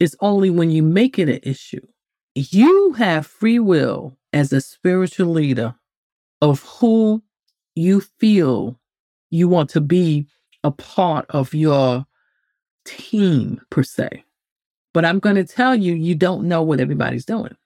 is 0.00 0.16
only 0.20 0.50
when 0.50 0.70
you 0.70 0.82
make 0.82 1.18
it 1.18 1.28
an 1.28 1.40
issue. 1.42 1.86
You 2.34 2.92
have 2.92 3.26
free 3.26 3.58
will 3.58 4.16
as 4.32 4.52
a 4.52 4.60
spiritual 4.60 5.28
leader 5.28 5.74
of 6.40 6.62
who 6.62 7.22
you 7.74 8.00
feel 8.00 8.78
you 9.30 9.48
want 9.48 9.70
to 9.70 9.80
be 9.80 10.26
a 10.64 10.70
part 10.70 11.26
of 11.30 11.54
your 11.54 12.06
team, 12.84 13.60
per 13.70 13.82
se. 13.82 14.24
But 14.92 15.04
I'm 15.04 15.18
going 15.18 15.36
to 15.36 15.44
tell 15.44 15.74
you, 15.74 15.94
you 15.94 16.14
don't 16.14 16.48
know 16.48 16.62
what 16.62 16.80
everybody's 16.80 17.24
doing. 17.24 17.56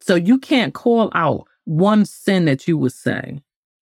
So 0.00 0.14
you 0.14 0.38
can't 0.38 0.74
call 0.74 1.10
out 1.14 1.46
one 1.64 2.04
sin 2.04 2.44
that 2.46 2.68
you 2.68 2.78
would 2.78 2.92
say 2.92 3.40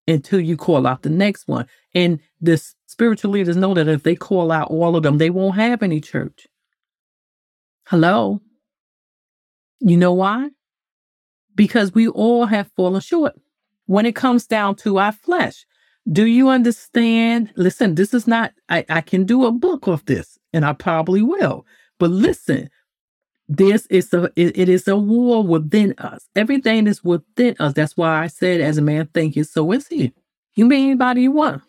until 0.08 0.40
you 0.40 0.56
call 0.56 0.86
out 0.86 1.02
the 1.02 1.10
next 1.10 1.48
one. 1.48 1.66
And 1.94 2.20
the 2.40 2.62
spiritual 2.86 3.32
leaders 3.32 3.56
know 3.56 3.74
that 3.74 3.88
if 3.88 4.02
they 4.02 4.14
call 4.14 4.50
out 4.50 4.70
all 4.70 4.96
of 4.96 5.02
them, 5.02 5.18
they 5.18 5.30
won't 5.30 5.56
have 5.56 5.82
any 5.82 6.00
church. 6.00 6.46
Hello? 7.86 8.40
You 9.80 9.96
know 9.96 10.12
why? 10.12 10.50
Because 11.54 11.94
we 11.94 12.08
all 12.08 12.46
have 12.46 12.70
fallen 12.76 13.00
short 13.00 13.34
when 13.86 14.06
it 14.06 14.16
comes 14.16 14.46
down 14.46 14.76
to 14.76 14.98
our 14.98 15.12
flesh. 15.12 15.66
Do 16.10 16.26
you 16.26 16.48
understand? 16.48 17.52
Listen, 17.56 17.94
this 17.96 18.14
is 18.14 18.26
not, 18.26 18.52
I, 18.68 18.84
I 18.88 19.00
can 19.00 19.24
do 19.24 19.44
a 19.44 19.52
book 19.52 19.88
of 19.88 20.04
this, 20.06 20.38
and 20.52 20.64
I 20.64 20.72
probably 20.72 21.22
will. 21.22 21.66
But 21.98 22.10
listen, 22.10 22.70
this 23.48 23.86
is 23.86 24.12
a 24.12 24.24
it, 24.36 24.56
it 24.58 24.68
is 24.68 24.88
a 24.88 24.96
war 24.96 25.42
within 25.42 25.94
us. 25.98 26.28
Everything 26.36 26.86
is 26.86 27.04
within 27.04 27.56
us. 27.58 27.72
That's 27.74 27.96
why 27.96 28.22
I 28.22 28.26
said, 28.26 28.60
as 28.60 28.78
a 28.78 28.82
man 28.82 29.08
thinketh, 29.14 29.48
so 29.48 29.72
is 29.72 29.86
he. 29.88 30.12
You 30.54 30.68
be 30.68 30.76
anybody 30.76 31.22
you 31.22 31.32
want. 31.32 31.62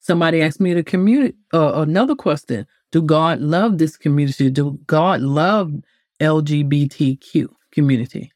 Somebody 0.00 0.42
asked 0.42 0.60
me 0.60 0.74
to 0.74 0.82
community 0.82 1.36
uh, 1.52 1.72
another 1.82 2.14
question. 2.14 2.66
Do 2.90 3.02
God 3.02 3.40
love 3.40 3.78
this 3.78 3.96
community? 3.96 4.50
Do 4.50 4.78
God 4.86 5.20
love 5.20 5.72
LGBTQ 6.20 7.48
community? 7.70 8.32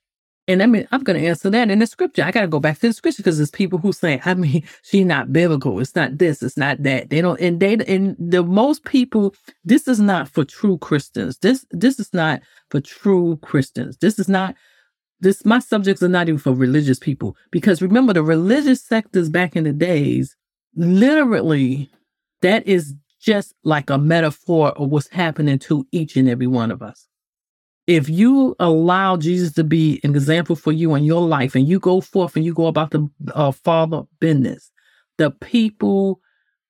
And 0.47 0.63
I 0.63 0.67
mean, 0.67 0.87
I'm 0.93 1.03
going 1.03 1.19
to 1.19 1.27
answer 1.27 1.49
that 1.49 1.71
in 1.71 1.79
the 1.79 1.87
scripture. 1.87 2.23
I 2.23 2.31
got 2.31 2.43
to 2.43 2.49
go 2.49 2.61
back 2.61 2.79
to 2.79 2.89
the 2.89 2.93
scripture 2.93 3.23
because 3.23 3.39
there's 3.39 3.51
people 3.51 3.79
who 3.79 3.93
say, 3.93 4.21
I 4.25 4.35
mean, 4.35 4.63
she's 4.83 5.07
not 5.07 5.33
biblical. 5.33 5.81
It's 5.81 5.95
not 5.95 6.19
this. 6.19 6.43
It's 6.43 6.59
not 6.59 6.83
that. 6.83 7.09
They 7.09 7.23
don't, 7.23 7.41
and 7.41 7.61
they, 7.61 7.75
and 7.75 8.15
the 8.19 8.43
most 8.43 8.85
people, 8.85 9.35
this 9.65 9.89
is 9.89 10.01
not 10.01 10.29
for 10.29 10.45
true 10.45 10.77
Christians. 10.79 11.39
This, 11.39 11.65
this 11.71 11.99
is 11.99 12.13
not 12.13 12.43
for 12.71 12.81
true 12.81 13.39
Christians. 13.39 13.97
This 13.97 14.19
is 14.19 14.29
not, 14.29 14.55
this, 15.21 15.47
my 15.47 15.61
subjects 15.61 16.03
are 16.03 16.09
not 16.09 16.29
even 16.29 16.39
for 16.39 16.53
religious 16.53 16.99
people 16.99 17.37
because 17.51 17.81
remember 17.81 18.13
the 18.13 18.23
religious 18.23 18.85
sectors 18.85 19.31
back 19.31 19.57
in 19.57 19.65
the 19.65 19.73
days, 19.73 20.37
literally, 20.77 21.91
that 22.43 22.67
is 22.67 22.95
just 23.19 23.55
like 23.65 23.89
a 23.89 23.97
metaphor 23.97 24.73
of 24.73 24.91
what's 24.91 25.09
happening 25.09 25.59
to 25.59 25.87
each 25.93 26.17
and 26.17 26.29
every 26.29 26.47
one 26.47 26.71
of 26.71 26.83
us 26.83 27.09
if 27.87 28.09
you 28.09 28.57
allow 28.59 29.17
Jesus 29.17 29.53
to 29.55 29.65
be 29.65 30.01
an 30.05 30.11
example 30.11 30.57
for 30.57 30.73
you 30.73 30.95
in 30.95 31.05
your 31.05 31.23
life 31.23 31.55
and 31.55 31.69
you 31.69 31.79
go 31.79 32.01
forth 32.01 32.37
and 32.37 32.45
you 32.45 32.55
go 32.55 32.67
about 32.67 32.91
the 32.91 33.09
uh, 33.35 33.53
Father 33.53 34.03
business, 34.21 34.71
the 35.19 35.31
people, 35.31 36.21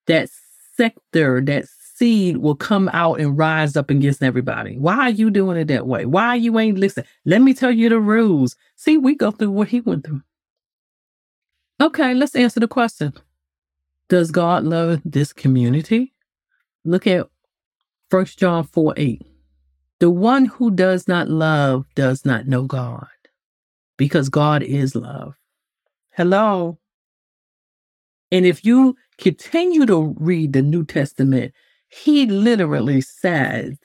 that 0.06 0.28
sector, 0.76 1.40
that 1.42 1.66
seed 1.94 2.38
will 2.38 2.56
come 2.56 2.90
out 2.92 3.20
and 3.20 3.38
rise 3.38 3.76
up 3.76 3.90
against 3.90 4.22
everybody. 4.22 4.76
Why 4.76 4.96
are 4.96 5.10
you 5.10 5.30
doing 5.30 5.56
it 5.56 5.68
that 5.68 5.86
way? 5.86 6.04
Why 6.04 6.34
you 6.34 6.58
ain't 6.58 6.78
listening? 6.78 7.06
Let 7.24 7.42
me 7.42 7.54
tell 7.54 7.70
you 7.70 7.88
the 7.88 8.00
rules. 8.00 8.56
See, 8.74 8.98
we 8.98 9.14
go 9.14 9.30
through 9.30 9.52
what 9.52 9.68
he 9.68 9.80
went 9.80 10.04
through. 10.04 10.22
Okay, 11.80 12.14
let's 12.14 12.34
answer 12.34 12.60
the 12.60 12.68
question. 12.68 13.12
Does 14.08 14.30
God 14.30 14.64
love 14.64 15.00
this 15.04 15.32
community? 15.32 16.12
Look 16.84 17.06
at 17.06 17.28
First 18.10 18.38
John 18.38 18.64
4 18.64 18.94
8. 18.96 19.22
The 20.00 20.10
one 20.10 20.46
who 20.46 20.70
does 20.70 21.06
not 21.06 21.28
love 21.28 21.86
does 21.94 22.24
not 22.24 22.46
know 22.46 22.64
God 22.64 23.06
because 23.96 24.28
God 24.28 24.62
is 24.62 24.94
love. 24.94 25.34
Hello. 26.10 26.78
And 28.32 28.44
if 28.44 28.64
you 28.64 28.96
continue 29.18 29.86
to 29.86 30.14
read 30.18 30.52
the 30.52 30.62
New 30.62 30.84
Testament, 30.84 31.52
he 31.88 32.26
literally 32.26 33.00
says, 33.00 33.78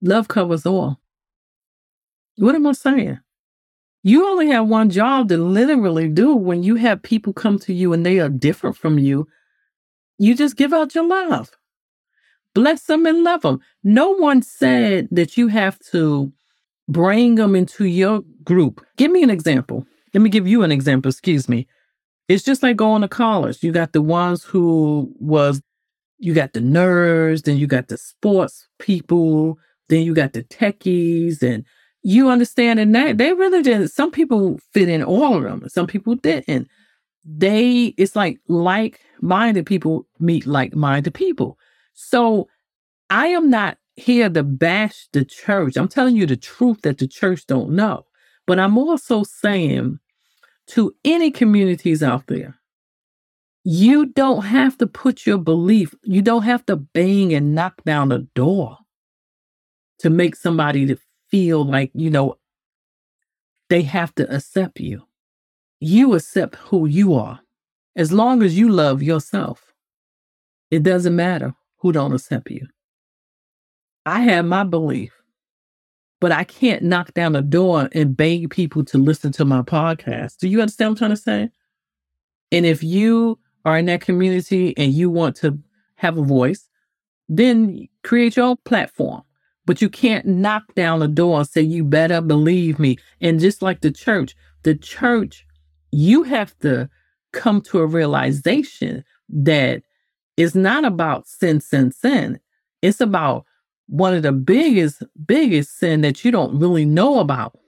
Love 0.00 0.28
covers 0.28 0.66
all. 0.66 1.00
What 2.36 2.54
am 2.54 2.66
I 2.66 2.72
saying? 2.72 3.20
You 4.02 4.26
only 4.26 4.48
have 4.48 4.66
one 4.66 4.90
job 4.90 5.28
to 5.28 5.36
literally 5.36 6.08
do 6.08 6.34
when 6.34 6.62
you 6.64 6.74
have 6.76 7.02
people 7.02 7.32
come 7.32 7.58
to 7.60 7.72
you 7.72 7.92
and 7.92 8.04
they 8.04 8.18
are 8.18 8.28
different 8.28 8.76
from 8.76 8.98
you. 8.98 9.28
You 10.18 10.34
just 10.34 10.56
give 10.56 10.72
out 10.72 10.94
your 10.94 11.06
love 11.06 11.52
bless 12.54 12.84
them 12.84 13.06
and 13.06 13.24
love 13.24 13.42
them. 13.42 13.60
No 13.82 14.10
one 14.10 14.42
said 14.42 15.08
that 15.10 15.36
you 15.36 15.48
have 15.48 15.78
to 15.90 16.32
bring 16.88 17.36
them 17.36 17.54
into 17.54 17.84
your 17.84 18.22
group. 18.44 18.84
Give 18.96 19.10
me 19.10 19.22
an 19.22 19.30
example. 19.30 19.86
Let 20.14 20.20
me 20.20 20.30
give 20.30 20.46
you 20.46 20.62
an 20.62 20.72
example. 20.72 21.10
Excuse 21.10 21.48
me. 21.48 21.66
It's 22.28 22.44
just 22.44 22.62
like 22.62 22.76
going 22.76 23.02
to 23.02 23.08
college. 23.08 23.62
You 23.62 23.72
got 23.72 23.92
the 23.92 24.02
ones 24.02 24.44
who 24.44 25.12
was, 25.18 25.60
you 26.18 26.34
got 26.34 26.52
the 26.52 26.60
nerds, 26.60 27.42
then 27.42 27.56
you 27.56 27.66
got 27.66 27.88
the 27.88 27.98
sports 27.98 28.68
people, 28.78 29.58
then 29.88 30.02
you 30.02 30.14
got 30.14 30.32
the 30.32 30.44
techies, 30.44 31.42
and 31.42 31.64
you 32.02 32.30
understand. 32.30 32.78
And 32.78 32.94
that 32.94 33.18
they 33.18 33.32
really 33.32 33.62
didn't 33.62 33.88
Some 33.88 34.10
people 34.10 34.58
fit 34.72 34.88
in 34.88 35.02
all 35.02 35.36
of 35.36 35.42
them. 35.42 35.68
Some 35.68 35.86
people 35.86 36.14
didn't. 36.14 36.68
They, 37.24 37.94
it's 37.96 38.16
like 38.16 38.38
like 38.48 39.00
minded 39.20 39.66
people 39.66 40.06
meet 40.18 40.46
like 40.46 40.74
minded 40.74 41.14
people. 41.14 41.58
So 41.94 42.48
I 43.10 43.28
am 43.28 43.50
not 43.50 43.78
here 43.96 44.30
to 44.30 44.42
bash 44.42 45.08
the 45.12 45.24
church. 45.24 45.76
I'm 45.76 45.88
telling 45.88 46.16
you 46.16 46.26
the 46.26 46.36
truth 46.36 46.82
that 46.82 46.98
the 46.98 47.06
church 47.06 47.46
don't 47.46 47.70
know. 47.70 48.06
But 48.46 48.58
I'm 48.58 48.78
also 48.78 49.22
saying 49.22 49.98
to 50.68 50.94
any 51.04 51.30
communities 51.30 52.02
out 52.02 52.26
there, 52.26 52.56
you 53.64 54.06
don't 54.06 54.42
have 54.42 54.76
to 54.78 54.86
put 54.86 55.26
your 55.26 55.38
belief, 55.38 55.94
you 56.02 56.22
don't 56.22 56.42
have 56.42 56.66
to 56.66 56.76
bang 56.76 57.32
and 57.32 57.54
knock 57.54 57.84
down 57.84 58.10
a 58.10 58.18
door 58.18 58.78
to 60.00 60.10
make 60.10 60.34
somebody 60.34 60.86
to 60.86 60.96
feel 61.30 61.64
like, 61.64 61.92
you 61.94 62.10
know, 62.10 62.38
they 63.68 63.82
have 63.82 64.14
to 64.16 64.34
accept 64.34 64.80
you. 64.80 65.02
You 65.78 66.14
accept 66.14 66.56
who 66.56 66.86
you 66.86 67.14
are. 67.14 67.40
As 67.94 68.10
long 68.10 68.42
as 68.42 68.58
you 68.58 68.68
love 68.68 69.02
yourself, 69.02 69.72
it 70.70 70.82
doesn't 70.82 71.14
matter 71.14 71.54
who 71.82 71.92
don't 71.92 72.14
accept 72.14 72.50
you. 72.50 72.66
I 74.06 74.20
have 74.20 74.44
my 74.44 74.64
belief, 74.64 75.12
but 76.20 76.32
I 76.32 76.44
can't 76.44 76.84
knock 76.84 77.12
down 77.12 77.36
a 77.36 77.42
door 77.42 77.88
and 77.92 78.16
beg 78.16 78.50
people 78.50 78.84
to 78.86 78.98
listen 78.98 79.32
to 79.32 79.44
my 79.44 79.62
podcast. 79.62 80.38
Do 80.38 80.48
you 80.48 80.60
understand 80.60 80.90
what 80.90 80.92
I'm 80.92 80.98
trying 80.98 81.10
to 81.10 81.16
say? 81.16 81.50
And 82.52 82.64
if 82.64 82.82
you 82.82 83.38
are 83.64 83.78
in 83.78 83.86
that 83.86 84.00
community 84.00 84.74
and 84.76 84.92
you 84.92 85.10
want 85.10 85.36
to 85.36 85.58
have 85.96 86.18
a 86.18 86.22
voice, 86.22 86.68
then 87.28 87.88
create 88.04 88.36
your 88.36 88.46
own 88.46 88.56
platform. 88.64 89.22
But 89.64 89.80
you 89.80 89.88
can't 89.88 90.26
knock 90.26 90.74
down 90.74 91.02
a 91.02 91.08
door 91.08 91.38
and 91.38 91.48
say, 91.48 91.62
you 91.62 91.84
better 91.84 92.20
believe 92.20 92.78
me. 92.78 92.98
And 93.20 93.40
just 93.40 93.62
like 93.62 93.80
the 93.80 93.92
church, 93.92 94.34
the 94.62 94.74
church, 94.74 95.46
you 95.92 96.24
have 96.24 96.56
to 96.60 96.90
come 97.32 97.60
to 97.62 97.78
a 97.78 97.86
realization 97.86 99.04
that 99.28 99.82
it's 100.36 100.54
not 100.54 100.84
about 100.84 101.26
sin, 101.28 101.60
sin, 101.60 101.92
sin. 101.92 102.40
It's 102.80 103.00
about 103.00 103.44
one 103.86 104.14
of 104.14 104.22
the 104.22 104.32
biggest, 104.32 105.02
biggest 105.26 105.78
sin 105.78 106.00
that 106.00 106.24
you 106.24 106.30
don't 106.30 106.58
really 106.58 106.84
know 106.84 107.20
about. 107.20 107.58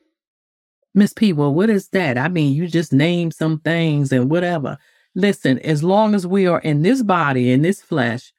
Miss 0.95 1.13
P, 1.13 1.33
well, 1.33 1.53
what 1.53 1.71
is 1.71 1.89
that? 1.89 2.17
I 2.17 2.29
mean, 2.29 2.55
you 2.55 2.69
just 2.69 2.93
name 2.93 3.31
some 3.31 3.59
things 3.61 4.13
and 4.13 4.31
whatever. 4.31 4.79
Listen, 5.15 5.59
as 5.61 5.83
long 5.83 6.15
as 6.15 6.27
we 6.27 6.47
are 6.47 6.61
in 6.61 6.83
this 6.83 7.03
body, 7.03 7.53
in 7.53 7.63
this 7.63 7.83
flesh, 7.83 8.33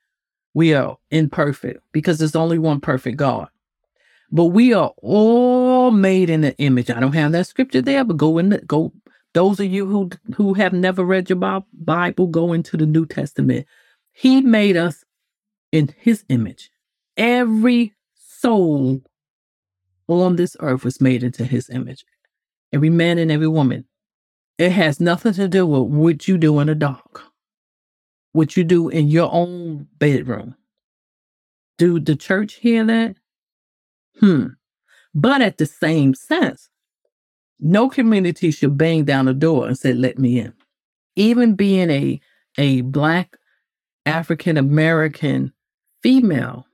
we 0.53 0.73
are 0.73 0.97
imperfect 1.11 1.81
because 1.91 2.17
there's 2.17 2.35
only 2.35 2.57
one 2.57 2.79
perfect 2.79 3.17
God. 3.17 3.49
But 4.31 4.45
we 4.45 4.73
are 4.73 4.91
all 4.97 5.91
made 5.91 6.29
in 6.29 6.41
the 6.41 6.57
image. 6.57 6.89
I 6.89 6.99
don't 6.99 7.13
have 7.13 7.33
that 7.33 7.47
scripture 7.47 7.81
there, 7.81 8.03
but 8.03 8.17
go 8.17 8.37
in 8.37 8.49
the 8.49 8.57
go. 8.59 8.91
Those 9.33 9.59
of 9.59 9.67
you 9.67 9.85
who 9.85 10.09
who 10.35 10.53
have 10.53 10.73
never 10.73 11.03
read 11.03 11.29
your 11.29 11.61
Bible, 11.73 12.27
go 12.27 12.53
into 12.53 12.77
the 12.77 12.85
New 12.85 13.05
Testament. 13.05 13.67
He 14.15 14.41
made 14.41 14.77
us 14.77 15.03
in 15.71 15.93
his 15.97 16.23
image. 16.29 16.71
Every 17.17 17.93
soul 18.15 19.01
on 20.07 20.35
this 20.37 20.55
earth 20.59 20.83
was 20.83 21.01
made 21.01 21.23
into 21.23 21.45
his 21.45 21.69
image. 21.69 22.05
Every 22.73 22.89
man 22.89 23.17
and 23.17 23.31
every 23.31 23.47
woman. 23.47 23.85
It 24.57 24.71
has 24.71 24.99
nothing 24.99 25.33
to 25.33 25.47
do 25.47 25.65
with 25.65 25.83
what 25.83 26.27
you 26.27 26.37
do 26.37 26.59
in 26.59 26.67
the 26.67 26.75
dark 26.75 27.23
what 28.35 28.57
you 28.57 28.65
do 28.65 28.89
in 28.89 29.07
your 29.07 29.29
own 29.31 29.87
bedroom. 29.97 30.55
Do 31.77 32.01
the 32.01 32.17
church 32.17 32.55
hear 32.55 32.83
that? 32.85 33.15
Hmm. 34.19 34.47
But 35.13 35.41
at 35.41 35.57
the 35.57 35.65
same 35.65 36.13
sense, 36.13 36.69
no 37.59 37.89
community 37.89 38.51
should 38.51 38.77
bang 38.77 39.05
down 39.05 39.25
the 39.25 39.33
door 39.33 39.67
and 39.67 39.77
say, 39.77 39.93
let 39.93 40.19
me 40.19 40.39
in. 40.39 40.53
Even 41.15 41.55
being 41.55 41.89
a, 41.89 42.19
a 42.57 42.81
black 42.81 43.37
African 44.05 44.57
American 44.57 45.53
female, 46.01 46.65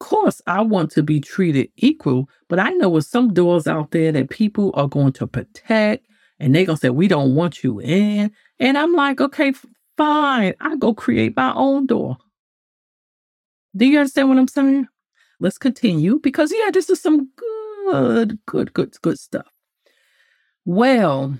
of 0.00 0.06
course, 0.06 0.42
I 0.46 0.60
want 0.60 0.90
to 0.92 1.02
be 1.02 1.20
treated 1.20 1.70
equal, 1.76 2.28
but 2.48 2.58
I 2.58 2.70
know 2.70 2.90
there's 2.92 3.08
some 3.08 3.32
doors 3.32 3.66
out 3.66 3.92
there 3.92 4.12
that 4.12 4.30
people 4.30 4.70
are 4.74 4.88
going 4.88 5.12
to 5.14 5.26
protect 5.26 6.06
and 6.38 6.54
they're 6.54 6.66
going 6.66 6.76
to 6.76 6.80
say, 6.80 6.90
we 6.90 7.08
don't 7.08 7.34
want 7.34 7.62
you 7.62 7.80
in. 7.80 8.30
And 8.58 8.76
I'm 8.76 8.92
like, 8.92 9.20
okay, 9.20 9.54
Fine, 9.96 10.54
I 10.60 10.76
go 10.76 10.92
create 10.92 11.36
my 11.36 11.52
own 11.54 11.86
door. 11.86 12.16
Do 13.76 13.86
you 13.86 13.98
understand 13.98 14.28
what 14.28 14.38
I'm 14.38 14.48
saying? 14.48 14.88
Let's 15.38 15.58
continue 15.58 16.18
because, 16.20 16.52
yeah, 16.52 16.70
this 16.72 16.90
is 16.90 17.00
some 17.00 17.28
good, 17.36 18.38
good, 18.46 18.72
good, 18.72 19.00
good 19.02 19.18
stuff. 19.18 19.52
Well, 20.64 21.38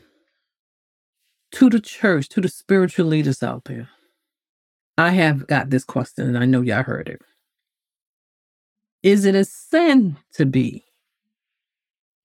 to 1.52 1.70
the 1.70 1.80
church, 1.80 2.28
to 2.30 2.40
the 2.40 2.48
spiritual 2.48 3.06
leaders 3.06 3.42
out 3.42 3.64
there, 3.64 3.88
I 4.96 5.10
have 5.10 5.46
got 5.46 5.70
this 5.70 5.84
question 5.84 6.28
and 6.28 6.38
I 6.38 6.44
know 6.44 6.60
y'all 6.60 6.82
heard 6.82 7.08
it. 7.08 7.22
Is 9.02 9.24
it 9.24 9.34
a 9.34 9.44
sin 9.44 10.16
to 10.34 10.46
be 10.46 10.84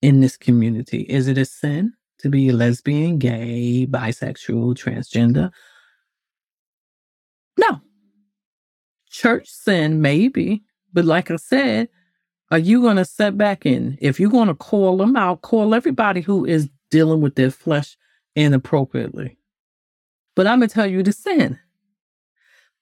in 0.02 0.22
this 0.22 0.38
community? 0.38 1.02
Is 1.02 1.28
it 1.28 1.38
a 1.38 1.46
sin 1.46 1.94
to 2.20 2.30
be 2.30 2.52
lesbian, 2.52 3.18
gay, 3.18 3.88
bisexual, 3.90 4.76
transgender? 4.76 5.52
No. 7.58 7.82
Church 9.10 9.50
sin, 9.50 10.02
maybe. 10.02 10.64
But 10.94 11.06
like 11.06 11.32
I 11.32 11.36
said, 11.38 11.90
are 12.52 12.58
you 12.58 12.82
going 12.82 12.98
to 12.98 13.06
set 13.06 13.38
back 13.38 13.66
in? 13.66 13.98
If 14.00 14.20
you're 14.20 14.30
going 14.30 14.48
to 14.48 14.56
call 14.56 14.98
them 14.98 15.16
out, 15.16 15.42
call 15.42 15.76
everybody 15.76 16.22
who 16.22 16.46
is 16.46 16.70
dealing 16.92 17.22
with 17.22 17.36
their 17.36 17.52
flesh 17.52 17.98
inappropriately. 18.36 19.38
But 20.36 20.48
I'm 20.48 20.60
going 20.60 20.70
to 20.70 20.74
tell 20.74 20.88
you 20.88 21.04
the 21.04 21.12
sin. 21.12 21.60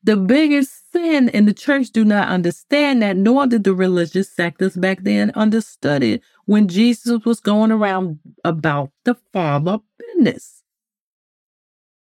The 0.03 0.15
biggest 0.15 0.91
sin 0.91 1.27
in 1.29 1.45
the 1.45 1.53
church 1.53 1.89
do 1.89 2.05
not 2.05 2.29
understand 2.29 3.01
that, 3.01 3.17
nor 3.17 3.47
did 3.47 3.63
the 3.63 3.73
religious 3.73 4.31
sectors 4.31 4.75
back 4.75 4.99
then 5.01 5.31
understood 5.36 6.03
it 6.03 6.21
when 6.45 6.67
Jesus 6.67 7.25
was 7.25 7.39
going 7.39 7.71
around 7.71 8.19
about 8.43 8.91
the 9.03 9.15
Father 9.33 9.79
business. 9.97 10.63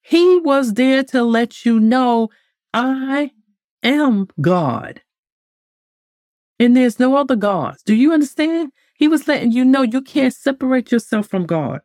He 0.01 0.39
was 0.39 0.75
there 0.75 1.03
to 1.05 1.23
let 1.23 1.65
you 1.65 1.79
know 1.79 2.29
I 2.73 3.31
am 3.83 4.27
God. 4.39 5.01
And 6.59 6.77
there's 6.77 6.99
no 6.99 7.15
other 7.17 7.35
gods. 7.35 7.83
Do 7.83 7.93
you 7.93 8.13
understand? 8.13 8.71
He 8.95 9.07
was 9.07 9.27
letting 9.27 9.51
you 9.51 9.65
know 9.65 9.81
you 9.81 10.01
can't 10.01 10.33
separate 10.33 10.91
yourself 10.91 11.27
from 11.27 11.45
God. 11.45 11.81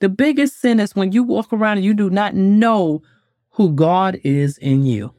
The 0.00 0.08
biggest 0.08 0.60
sin 0.60 0.80
is 0.80 0.96
when 0.96 1.12
you 1.12 1.22
walk 1.22 1.52
around 1.52 1.78
and 1.78 1.86
you 1.86 1.94
do 1.94 2.10
not 2.10 2.34
know 2.34 3.02
who 3.50 3.72
God 3.72 4.20
is 4.24 4.58
in 4.58 4.84
you. 4.84 5.14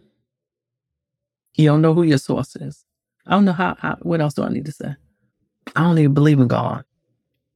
You 1.55 1.65
don't 1.67 1.81
know 1.81 1.93
who 1.93 2.03
your 2.03 2.17
source 2.17 2.55
is. 2.55 2.85
I 3.25 3.31
don't 3.31 3.45
know 3.45 3.53
how, 3.53 3.75
how 3.79 3.97
what 4.01 4.21
else 4.21 4.33
do 4.33 4.43
I 4.43 4.49
need 4.49 4.65
to 4.65 4.71
say? 4.71 4.95
I 5.75 5.81
don't 5.83 5.99
even 5.99 6.13
believe 6.13 6.39
in 6.39 6.47
God. 6.47 6.83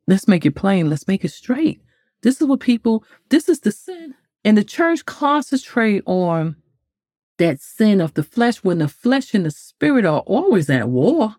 Let's 0.07 0.27
make 0.27 0.45
it 0.45 0.55
plain. 0.55 0.89
Let's 0.89 1.07
make 1.07 1.25
it 1.25 1.31
straight. 1.31 1.81
This 2.21 2.41
is 2.41 2.47
what 2.47 2.59
people, 2.59 3.03
this 3.29 3.49
is 3.49 3.61
the 3.61 3.71
sin. 3.71 4.13
And 4.43 4.57
the 4.57 4.63
church 4.63 5.05
concentrate 5.05 6.03
on 6.05 6.55
that 7.37 7.59
sin 7.59 7.99
of 7.99 8.13
the 8.13 8.23
flesh 8.23 8.57
when 8.57 8.77
the 8.77 8.87
flesh 8.87 9.33
and 9.33 9.45
the 9.45 9.51
spirit 9.51 10.05
are 10.05 10.21
always 10.21 10.69
at 10.69 10.87
war. 10.87 11.35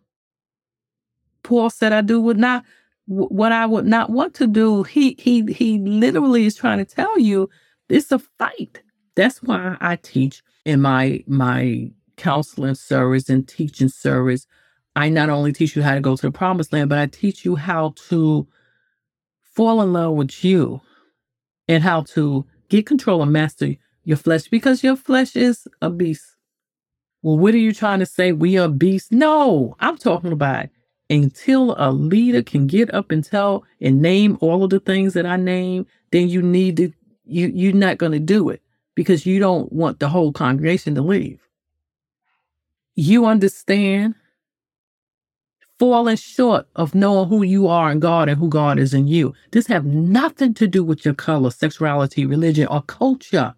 Paul 1.42 1.71
said, 1.71 1.92
I 1.92 2.01
do 2.01 2.21
would 2.21 2.38
not 2.38 2.64
what 3.07 3.53
I 3.53 3.66
would 3.66 3.87
not 3.87 4.11
want 4.11 4.35
to 4.35 4.47
do. 4.49 4.83
He 4.83 5.16
he 5.19 5.45
he 5.53 5.79
literally 5.79 6.45
is 6.45 6.57
trying 6.57 6.79
to 6.79 6.85
tell 6.85 7.19
you 7.19 7.49
it's 7.88 8.11
a 8.11 8.19
fight. 8.19 8.83
That's 9.14 9.42
why 9.42 9.77
I 9.81 9.97
teach 9.97 10.42
in 10.64 10.81
my 10.81 11.23
my 11.29 11.90
counseling 12.16 12.74
service 12.74 13.29
and 13.29 13.46
teaching 13.46 13.88
service. 13.88 14.46
I 14.94 15.09
not 15.09 15.29
only 15.29 15.52
teach 15.52 15.76
you 15.76 15.83
how 15.83 15.94
to 15.94 16.00
go 16.00 16.16
to 16.16 16.22
the 16.22 16.33
promised 16.33 16.72
land, 16.72 16.88
but 16.88 16.98
I 16.98 17.07
teach 17.07 17.44
you 17.44 17.57
how 17.57 17.94
to 18.09 18.46
fall 19.42 19.83
in 19.83 19.92
love 19.92 20.14
with 20.14 20.44
you 20.44 20.81
and 21.68 21.83
how 21.83 22.02
to 22.02 22.46
get 22.68 22.87
control 22.87 23.22
and 23.22 23.33
master 23.33 23.76
your 24.05 24.16
flesh 24.16 24.48
because 24.48 24.83
your 24.83 24.96
flesh 24.96 25.37
is 25.37 25.66
a 25.83 25.90
beast. 25.90 26.24
Well, 27.22 27.38
what 27.38 27.55
are 27.55 27.59
you 27.59 27.72
trying 27.72 27.98
to 28.00 28.07
say? 28.07 28.33
We 28.33 28.59
are 28.59 28.68
beasts? 28.68 29.11
No, 29.11 29.76
I'm 29.81 29.98
talking 29.98 30.33
about 30.33 30.68
until 31.11 31.74
a 31.79 31.90
leader 31.90 32.42
can 32.42 32.66
get 32.66 32.92
up 32.94 33.11
and 33.11 33.24
tell 33.24 33.64
and 33.81 34.00
name 34.00 34.38
all 34.40 34.64
of 34.64 34.70
the 34.70 34.81
things 34.81 35.14
that 35.14 35.26
I 35.26 35.37
name, 35.37 35.87
then 36.12 36.29
you 36.29 36.42
need 36.42 36.76
to 36.79 36.92
you 37.24 37.48
you're 37.48 37.72
not 37.72 37.98
going 37.98 38.12
to 38.12 38.20
do 38.20 38.48
it 38.50 38.62
because 38.94 39.26
you 39.26 39.38
don't 39.38 39.72
want 39.72 39.98
the 39.98 40.09
whole 40.09 40.33
congregation 40.33 40.94
to 40.94 41.02
leave. 41.02 41.45
You 42.96 43.26
understand 43.26 44.14
falling 45.78 46.16
short 46.16 46.66
of 46.74 46.94
knowing 46.94 47.28
who 47.28 47.42
you 47.42 47.68
are 47.68 47.90
in 47.90 48.00
God 48.00 48.28
and 48.28 48.38
who 48.38 48.48
God 48.48 48.78
is 48.78 48.94
in 48.94 49.06
you. 49.06 49.35
This 49.52 49.66
have 49.66 49.85
nothing 49.85 50.54
to 50.54 50.66
do 50.66 50.82
with 50.82 51.04
your 51.04 51.14
color, 51.14 51.50
sexuality, 51.50 52.24
religion, 52.24 52.66
or 52.68 52.82
culture. 52.82 53.54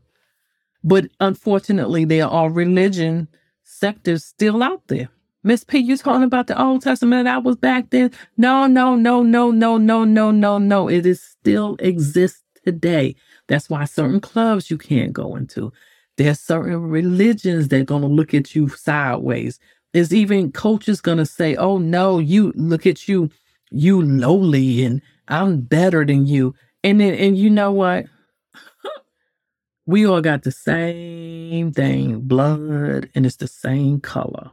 But 0.83 1.09
unfortunately, 1.21 2.05
there 2.05 2.27
are 2.27 2.51
religion 2.51 3.29
sectors 3.63 4.25
still 4.25 4.63
out 4.63 4.83
there. 4.89 5.09
Miss 5.45 5.63
P, 5.63 5.79
you 5.79 5.97
talking 5.97 6.25
about 6.25 6.49
the 6.49 6.61
Old 6.61 6.83
Testament 6.83 7.25
that 7.25 7.45
was 7.45 7.57
back 7.57 7.91
then? 7.91 8.11
No, 8.37 8.67
no, 8.67 8.97
no, 8.97 9.23
no, 9.23 9.53
no, 9.53 9.79
no, 9.79 10.05
no, 10.05 10.31
no, 10.33 10.59
no. 10.59 10.89
It 10.89 11.07
is 11.07 11.23
still 11.23 11.77
exists 11.79 12.43
today. 12.65 13.15
That's 13.47 13.71
why 13.71 13.85
certain 13.85 14.21
clubs 14.21 14.71
you 14.71 14.79
can't 14.79 15.13
go 15.13 15.37
into. 15.37 15.73
There's 16.19 16.41
certain 16.41 16.83
religions 16.83 17.69
that 17.69 17.81
are 17.81 17.85
gonna 17.85 18.09
look 18.09 18.35
at 18.35 18.53
you 18.55 18.69
sideways. 18.69 19.61
There's 19.93 20.13
even 20.13 20.51
coaches 20.51 21.01
gonna 21.01 21.25
say, 21.25 21.55
"Oh 21.55 21.79
no, 21.79 22.19
you 22.19 22.53
look 22.57 22.87
at 22.87 23.07
you, 23.09 23.31
you 23.71 24.03
lowly, 24.03 24.85
and 24.85 25.01
I'm 25.29 25.61
better 25.61 26.05
than 26.05 26.27
you." 26.27 26.55
And 26.83 27.01
then, 27.01 27.15
and 27.15 27.39
you 27.39 27.49
know 27.49 27.71
what? 27.71 28.07
we 29.87 30.05
all 30.07 30.21
got 30.21 30.43
the 30.43 30.51
same 30.51 31.71
thing, 31.71 32.21
blood, 32.23 33.09
and 33.15 33.25
it's 33.25 33.37
the 33.37 33.47
same 33.47 34.01
color. 34.01 34.51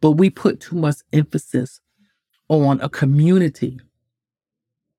But 0.00 0.12
we 0.12 0.30
put 0.30 0.60
too 0.60 0.76
much 0.76 0.96
emphasis 1.12 1.82
on 2.48 2.80
a 2.80 2.88
community. 2.88 3.78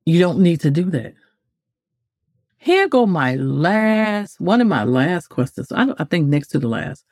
You 0.06 0.20
don't 0.20 0.40
need 0.40 0.60
to 0.62 0.70
do 0.70 0.92
that. 0.92 1.16
Here 2.64 2.88
go 2.88 3.08
my 3.08 3.38
last, 3.38 4.40
one 4.40 4.62
of 4.62 4.68
my 4.68 4.84
last 4.84 5.30
questions. 5.30 5.72
I, 5.72 5.96
I 5.98 6.04
think 6.04 6.28
next 6.28 6.50
to 6.50 6.60
the 6.60 6.68
last. 6.68 7.04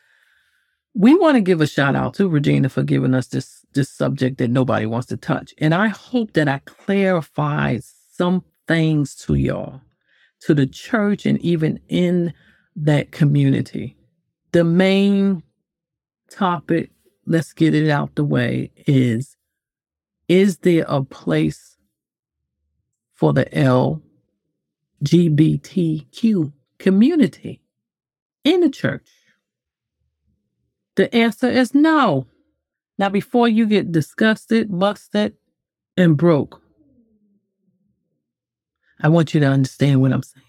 We 0.94 1.16
want 1.16 1.38
to 1.38 1.42
give 1.42 1.60
a 1.60 1.66
shout 1.66 1.96
out 1.96 2.14
to 2.16 2.30
Regina 2.30 2.70
for 2.70 2.84
giving 2.84 3.16
us 3.16 3.26
this 3.26 3.66
this 3.74 3.90
subject 3.90 4.38
that 4.38 4.52
nobody 4.52 4.86
wants 4.86 5.08
to 5.08 5.18
touch. 5.18 5.56
And 5.58 5.74
I 5.74 5.88
hope 5.88 6.34
that 6.34 6.48
I 6.48 6.62
clarify 6.66 7.80
some 8.12 8.44
things 8.68 9.16
to 9.26 9.34
y'all, 9.34 9.82
to 10.42 10.54
the 10.54 10.68
church, 10.68 11.26
and 11.26 11.40
even 11.40 11.80
in 11.90 12.32
that 12.76 13.12
community. 13.12 13.98
The 14.52 14.64
main 14.64 15.42
topic, 16.30 16.92
let's 17.26 17.54
get 17.54 17.74
it 17.74 17.90
out 17.90 18.14
the 18.14 18.24
way, 18.24 18.72
is 18.86 19.36
is 20.28 20.60
there 20.60 20.86
a 20.88 21.04
place 21.04 21.76
for 23.16 23.34
the 23.34 23.52
LGBTQ 25.04 26.52
community 26.78 27.62
in 28.44 28.62
the 28.62 28.70
church? 28.70 29.08
The 30.96 31.14
answer 31.16 31.50
is 31.50 31.74
no. 31.74 32.28
Now, 32.98 33.10
before 33.10 33.48
you 33.48 33.66
get 33.66 33.92
disgusted, 33.92 34.68
busted, 34.78 35.36
and 35.96 36.18
broke, 36.18 36.62
I 39.02 39.08
want 39.08 39.34
you 39.34 39.40
to 39.40 39.46
understand 39.46 40.02
what 40.02 40.12
I'm 40.12 40.24
saying. 40.24 40.46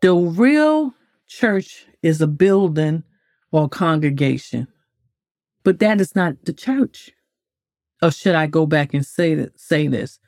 The 0.00 0.14
real 0.14 0.94
church 1.28 1.86
is 2.02 2.20
a 2.20 2.26
building 2.26 3.04
or 3.52 3.68
congregation, 3.68 4.66
but 5.62 5.78
that 5.78 6.00
is 6.00 6.16
not 6.16 6.44
the 6.44 6.52
church. 6.52 7.12
Or 8.02 8.10
should 8.10 8.34
I 8.34 8.46
go 8.46 8.66
back 8.66 8.94
and 8.94 9.04
say 9.04 9.34
that, 9.34 9.58
say 9.58 9.86
this? 9.86 10.18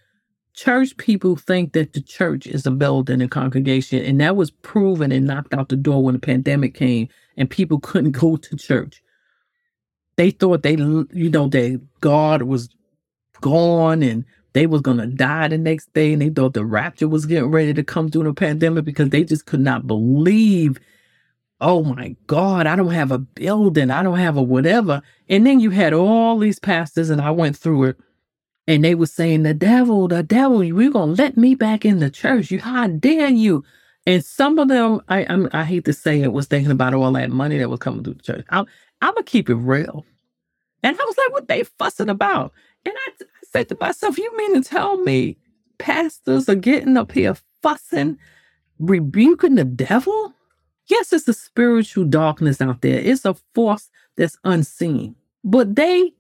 Church 0.54 0.96
people 0.96 1.36
think 1.36 1.72
that 1.72 1.92
the 1.92 2.00
church 2.00 2.46
is 2.46 2.66
a 2.66 2.70
building 2.70 3.20
and 3.20 3.30
congregation, 3.30 4.04
and 4.04 4.20
that 4.20 4.36
was 4.36 4.50
proven 4.50 5.12
and 5.12 5.26
knocked 5.26 5.54
out 5.54 5.68
the 5.68 5.76
door 5.76 6.02
when 6.02 6.14
the 6.14 6.20
pandemic 6.20 6.74
came 6.74 7.08
and 7.36 7.48
people 7.48 7.80
couldn't 7.80 8.12
go 8.18 8.36
to 8.36 8.56
church. 8.56 9.02
They 10.16 10.30
thought 10.30 10.62
they, 10.62 10.72
you 10.74 11.30
know, 11.30 11.48
that 11.48 11.80
God 12.00 12.42
was 12.42 12.68
gone 13.40 14.02
and 14.02 14.24
they 14.52 14.66
was 14.66 14.80
gonna 14.82 15.06
die 15.06 15.48
the 15.48 15.58
next 15.58 15.92
day, 15.94 16.12
and 16.12 16.20
they 16.20 16.30
thought 16.30 16.54
the 16.54 16.64
rapture 16.64 17.08
was 17.08 17.26
getting 17.26 17.50
ready 17.50 17.72
to 17.72 17.84
come 17.84 18.10
through 18.10 18.24
the 18.24 18.34
pandemic 18.34 18.84
because 18.84 19.10
they 19.10 19.24
just 19.24 19.46
could 19.46 19.60
not 19.60 19.86
believe 19.86 20.78
oh 21.60 21.84
my 21.84 22.16
God, 22.26 22.66
I 22.66 22.74
don't 22.74 22.90
have 22.90 23.12
a 23.12 23.18
building, 23.18 23.90
I 23.90 24.02
don't 24.02 24.18
have 24.18 24.36
a 24.36 24.42
whatever. 24.42 25.02
And 25.28 25.46
then 25.46 25.60
you 25.60 25.70
had 25.70 25.92
all 25.92 26.38
these 26.38 26.58
pastors, 26.58 27.10
and 27.10 27.20
I 27.20 27.30
went 27.30 27.56
through 27.56 27.84
it, 27.84 28.00
and 28.66 28.84
they 28.84 28.94
were 28.94 29.06
saying, 29.06 29.42
The 29.42 29.54
devil, 29.54 30.08
the 30.08 30.22
devil, 30.22 30.62
you're 30.62 30.90
gonna 30.90 31.12
let 31.12 31.36
me 31.36 31.54
back 31.54 31.84
in 31.84 31.98
the 31.98 32.10
church. 32.10 32.50
You 32.50 32.60
how 32.60 32.86
dare 32.86 33.28
you? 33.28 33.64
And 34.06 34.24
some 34.24 34.58
of 34.58 34.68
them, 34.68 35.00
I 35.08 35.26
I'm, 35.28 35.48
i 35.52 35.64
hate 35.64 35.84
to 35.86 35.92
say 35.92 36.22
it, 36.22 36.32
was 36.32 36.46
thinking 36.46 36.70
about 36.70 36.94
all 36.94 37.12
that 37.12 37.30
money 37.30 37.58
that 37.58 37.70
was 37.70 37.80
coming 37.80 38.02
through 38.02 38.14
the 38.14 38.22
church. 38.22 38.46
I'm, 38.50 38.66
I'm 39.00 39.14
gonna 39.14 39.24
keep 39.24 39.50
it 39.50 39.54
real. 39.54 40.04
And 40.82 40.98
I 40.98 41.04
was 41.04 41.16
like, 41.18 41.32
what 41.32 41.48
they 41.48 41.64
fussing 41.64 42.08
about? 42.08 42.52
And 42.84 42.94
I, 42.96 43.10
I 43.20 43.24
said 43.50 43.68
to 43.68 43.76
myself, 43.78 44.18
you 44.18 44.34
mean 44.36 44.54
to 44.62 44.68
tell 44.68 44.96
me 44.98 45.36
pastors 45.78 46.48
are 46.48 46.54
getting 46.54 46.96
up 46.96 47.12
here 47.12 47.36
fussing, 47.62 48.18
rebuking 48.78 49.56
the 49.56 49.64
devil? 49.64 50.34
Yes, 50.86 51.12
it's 51.12 51.28
a 51.28 51.32
spiritual 51.32 52.04
darkness 52.04 52.60
out 52.60 52.80
there. 52.80 52.98
It's 52.98 53.24
a 53.24 53.34
force 53.54 53.90
that's 54.16 54.38
unseen. 54.44 55.14
But 55.44 55.76
they, 55.76 56.12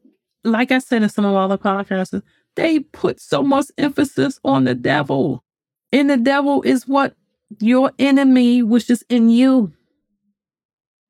like 0.44 0.72
I 0.72 0.78
said 0.78 1.02
in 1.02 1.08
some 1.08 1.24
of 1.24 1.34
our 1.34 1.44
other 1.44 1.58
podcasts, 1.58 2.22
they 2.56 2.80
put 2.80 3.20
so 3.20 3.42
much 3.42 3.66
emphasis 3.78 4.40
on 4.44 4.64
the 4.64 4.74
devil. 4.74 5.44
And 5.92 6.10
the 6.10 6.16
devil 6.16 6.62
is 6.62 6.86
what 6.86 7.14
your 7.58 7.92
enemy, 7.98 8.62
which 8.62 8.90
is 8.90 9.04
in 9.08 9.28
you. 9.28 9.72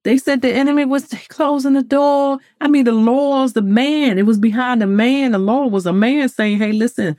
They 0.03 0.17
said 0.17 0.41
the 0.41 0.53
enemy 0.53 0.85
was 0.85 1.07
closing 1.29 1.75
the 1.75 1.83
door. 1.83 2.39
I 2.61 2.69
mean, 2.69 2.85
the 2.85 2.93
laws, 2.93 3.53
the 3.53 3.63
man, 3.63 4.19
it 4.19 4.27
was 4.27 4.39
behind 4.39 4.81
the 4.81 4.87
man. 4.87 5.33
The 5.33 5.39
law 5.39 5.67
was 5.67 5.87
a 5.87 5.93
man 5.93 6.29
saying, 6.29 6.59
hey, 6.59 6.73
listen, 6.73 7.17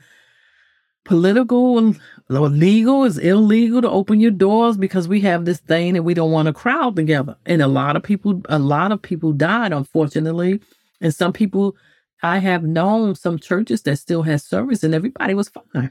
political 1.04 1.78
and 1.78 1.98
legal 2.28 3.04
is 3.04 3.18
illegal 3.18 3.82
to 3.82 3.90
open 3.90 4.20
your 4.20 4.30
doors 4.30 4.76
because 4.76 5.08
we 5.08 5.20
have 5.20 5.44
this 5.44 5.58
thing 5.58 5.96
and 5.96 6.04
we 6.04 6.14
don't 6.14 6.32
want 6.32 6.46
to 6.46 6.52
crowd 6.52 6.96
together. 6.96 7.36
And 7.46 7.62
a 7.62 7.66
lot 7.66 7.96
of 7.96 8.02
people, 8.02 8.42
a 8.48 8.58
lot 8.58 8.92
of 8.92 9.02
people 9.02 9.32
died, 9.32 9.72
unfortunately. 9.72 10.60
And 11.00 11.14
some 11.14 11.32
people, 11.32 11.76
I 12.22 12.38
have 12.38 12.62
known 12.62 13.14
some 13.14 13.38
churches 13.38 13.82
that 13.82 13.96
still 13.96 14.22
had 14.22 14.40
service 14.40 14.82
and 14.82 14.94
everybody 14.94 15.34
was 15.34 15.48
fine. 15.48 15.90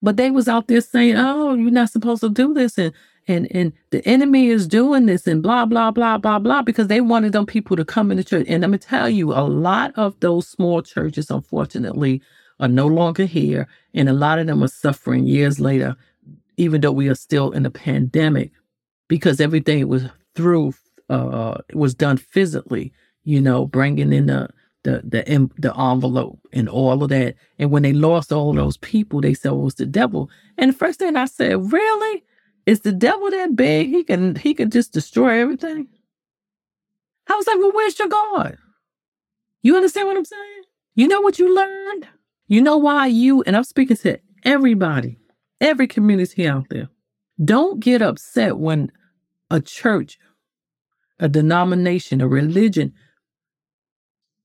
But 0.00 0.16
they 0.16 0.30
was 0.30 0.48
out 0.48 0.68
there 0.68 0.80
saying, 0.80 1.16
oh, 1.16 1.54
you're 1.54 1.70
not 1.70 1.90
supposed 1.90 2.20
to 2.22 2.28
do 2.28 2.54
this. 2.54 2.78
And, 2.78 2.92
and, 3.26 3.48
and 3.50 3.72
the 3.90 4.06
enemy 4.06 4.48
is 4.48 4.66
doing 4.66 5.06
this 5.06 5.26
and 5.26 5.42
blah, 5.42 5.66
blah, 5.66 5.90
blah, 5.90 6.18
blah, 6.18 6.38
blah, 6.38 6.62
because 6.62 6.86
they 6.86 7.00
wanted 7.00 7.32
them 7.32 7.46
people 7.46 7.76
to 7.76 7.84
come 7.84 8.10
in 8.10 8.16
the 8.16 8.24
church. 8.24 8.46
And 8.48 8.64
I'm 8.64 8.72
to 8.72 8.78
tell 8.78 9.10
you, 9.10 9.32
a 9.32 9.42
lot 9.42 9.92
of 9.96 10.18
those 10.20 10.48
small 10.48 10.82
churches, 10.82 11.30
unfortunately, 11.30 12.22
are 12.60 12.68
no 12.68 12.86
longer 12.86 13.24
here, 13.24 13.68
and 13.94 14.08
a 14.08 14.12
lot 14.12 14.38
of 14.38 14.46
them 14.46 14.62
are 14.62 14.68
suffering 14.68 15.26
years 15.26 15.60
later, 15.60 15.96
even 16.56 16.80
though 16.80 16.92
we 16.92 17.08
are 17.08 17.14
still 17.14 17.52
in 17.52 17.64
a 17.66 17.70
pandemic, 17.70 18.50
because 19.06 19.40
everything 19.40 19.86
was 19.88 20.04
through 20.34 20.74
uh, 21.08 21.58
was 21.72 21.94
done 21.94 22.16
physically. 22.16 22.92
You 23.24 23.40
know, 23.40 23.66
bringing 23.66 24.12
in 24.12 24.26
the 24.26 24.48
the 24.84 25.02
the 25.04 25.50
the 25.58 25.76
envelope 25.76 26.40
and 26.52 26.68
all 26.68 27.02
of 27.02 27.08
that. 27.10 27.34
And 27.58 27.70
when 27.70 27.82
they 27.82 27.92
lost 27.92 28.32
all 28.32 28.52
those 28.52 28.76
people, 28.76 29.20
they 29.20 29.34
said 29.34 29.52
well, 29.52 29.62
it 29.62 29.64
was 29.64 29.74
the 29.76 29.86
devil. 29.86 30.30
And 30.56 30.72
the 30.72 30.76
first 30.76 30.98
thing 30.98 31.16
I 31.16 31.26
said, 31.26 31.72
really, 31.72 32.24
is 32.66 32.80
the 32.80 32.92
devil 32.92 33.30
that 33.30 33.56
big? 33.56 33.88
He 33.88 34.04
can 34.04 34.36
he 34.36 34.54
can 34.54 34.70
just 34.70 34.92
destroy 34.92 35.40
everything. 35.40 35.88
I 37.28 37.34
was 37.34 37.46
like, 37.46 37.58
well, 37.58 37.72
where's 37.72 37.98
your 37.98 38.08
God? 38.08 38.56
You 39.62 39.76
understand 39.76 40.08
what 40.08 40.16
I'm 40.16 40.24
saying? 40.24 40.62
You 40.94 41.08
know 41.08 41.20
what 41.20 41.38
you 41.38 41.54
learned? 41.54 42.08
You 42.46 42.62
know 42.62 42.78
why 42.78 43.06
you, 43.06 43.42
and 43.42 43.56
I'm 43.56 43.64
speaking 43.64 43.96
to 43.98 44.18
everybody, 44.44 45.18
every 45.60 45.86
community 45.86 46.48
out 46.48 46.66
there, 46.70 46.88
don't 47.44 47.80
get 47.80 48.00
upset 48.00 48.58
when 48.58 48.90
a 49.50 49.60
church, 49.60 50.18
a 51.20 51.28
denomination, 51.28 52.20
a 52.20 52.28
religion 52.28 52.94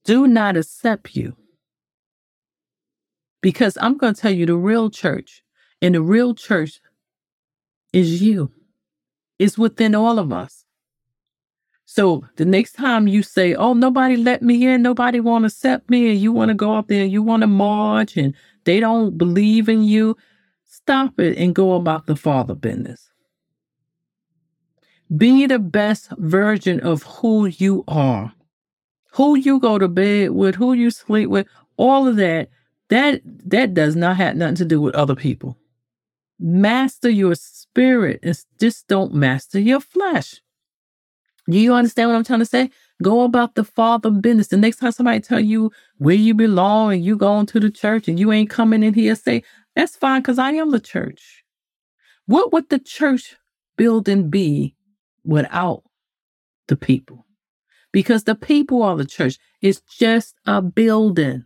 do 0.03 0.27
not 0.27 0.57
accept 0.57 1.15
you. 1.15 1.35
Because 3.41 3.77
I'm 3.81 3.97
going 3.97 4.13
to 4.13 4.21
tell 4.21 4.31
you 4.31 4.45
the 4.45 4.55
real 4.55 4.89
church, 4.89 5.43
and 5.81 5.95
the 5.95 6.01
real 6.01 6.33
church 6.33 6.79
is 7.91 8.21
you. 8.21 8.51
It's 9.39 9.57
within 9.57 9.95
all 9.95 10.19
of 10.19 10.31
us. 10.31 10.65
So 11.85 12.25
the 12.37 12.45
next 12.45 12.73
time 12.73 13.07
you 13.07 13.21
say, 13.21 13.53
"Oh, 13.53 13.73
nobody 13.73 14.15
let 14.15 14.41
me 14.41 14.65
in, 14.65 14.81
nobody 14.81 15.19
want 15.19 15.43
to 15.43 15.47
accept 15.47 15.89
me," 15.89 16.09
and 16.09 16.19
you 16.19 16.31
want 16.31 16.49
to 16.49 16.55
go 16.55 16.73
out 16.73 16.87
there, 16.87 17.05
you 17.05 17.21
want 17.21 17.41
to 17.41 17.47
march, 17.47 18.17
and 18.17 18.33
they 18.63 18.79
don't 18.79 19.17
believe 19.17 19.67
in 19.69 19.83
you, 19.83 20.15
stop 20.65 21.19
it 21.19 21.37
and 21.37 21.53
go 21.53 21.73
about 21.73 22.07
the 22.07 22.15
Father 22.15 22.55
business. 22.55 23.09
Be 25.15 25.45
the 25.45 25.59
best 25.59 26.09
version 26.17 26.79
of 26.79 27.03
who 27.03 27.45
you 27.45 27.83
are, 27.87 28.33
who 29.13 29.35
you 29.35 29.59
go 29.59 29.77
to 29.77 29.87
bed 29.87 30.31
with, 30.31 30.55
who 30.55 30.73
you 30.73 30.91
sleep 30.91 31.29
with, 31.29 31.47
all 31.77 32.07
of 32.07 32.15
that. 32.17 32.49
That 32.89 33.21
that 33.45 33.73
does 33.73 33.95
not 33.95 34.17
have 34.17 34.35
nothing 34.35 34.55
to 34.55 34.65
do 34.65 34.81
with 34.81 34.95
other 34.95 35.15
people. 35.15 35.57
Master 36.39 37.09
your 37.09 37.35
spirit 37.35 38.19
and 38.23 38.37
just 38.59 38.87
don't 38.87 39.13
master 39.13 39.59
your 39.59 39.79
flesh. 39.79 40.41
Do 41.49 41.59
you 41.59 41.73
understand 41.73 42.09
what 42.09 42.15
I'm 42.15 42.23
trying 42.23 42.39
to 42.39 42.45
say? 42.45 42.69
Go 43.01 43.23
about 43.23 43.55
the 43.55 43.63
father 43.63 44.09
business. 44.09 44.47
The 44.47 44.57
next 44.57 44.77
time 44.77 44.91
somebody 44.91 45.19
tell 45.19 45.39
you 45.39 45.71
where 45.97 46.15
you 46.15 46.33
belong 46.33 46.93
and 46.93 47.03
you 47.03 47.15
going 47.17 47.45
to 47.47 47.59
the 47.59 47.71
church 47.71 48.07
and 48.07 48.19
you 48.19 48.31
ain't 48.31 48.49
coming 48.49 48.83
in 48.83 48.93
here, 48.93 49.15
say, 49.15 49.43
that's 49.75 49.95
fine 49.95 50.21
because 50.21 50.39
I 50.39 50.51
am 50.51 50.71
the 50.71 50.79
church. 50.79 51.43
What 52.25 52.53
would 52.53 52.69
the 52.69 52.79
church 52.79 53.35
building 53.75 54.29
be 54.29 54.75
without 55.23 55.83
the 56.67 56.77
people? 56.77 57.25
Because 57.93 58.25
the 58.25 58.35
people 58.35 58.83
are 58.83 58.97
the 58.97 59.05
church. 59.05 59.37
It's 59.61 59.79
just 59.81 60.35
a 60.45 60.61
building. 60.61 61.45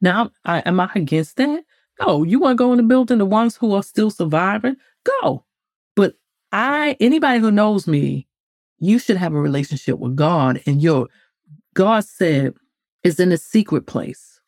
Now, 0.00 0.30
I, 0.46 0.60
am 0.60 0.80
I 0.80 0.90
against 0.94 1.36
that? 1.36 1.64
No, 2.00 2.22
you 2.22 2.40
want 2.40 2.56
to 2.56 2.64
go 2.64 2.72
in 2.72 2.78
the 2.78 2.82
building, 2.84 3.18
the 3.18 3.26
ones 3.26 3.56
who 3.56 3.74
are 3.74 3.82
still 3.82 4.10
surviving, 4.10 4.76
go. 5.04 5.44
But 5.94 6.14
I, 6.52 6.96
anybody 6.98 7.40
who 7.40 7.50
knows 7.50 7.86
me, 7.86 8.26
you 8.78 8.98
should 8.98 9.18
have 9.18 9.34
a 9.34 9.40
relationship 9.40 9.98
with 9.98 10.16
God. 10.16 10.62
And 10.64 10.80
your 10.80 11.08
God 11.74 12.04
said 12.04 12.54
is 13.02 13.20
in 13.20 13.32
a 13.32 13.36
secret 13.36 13.86
place. 13.86 14.40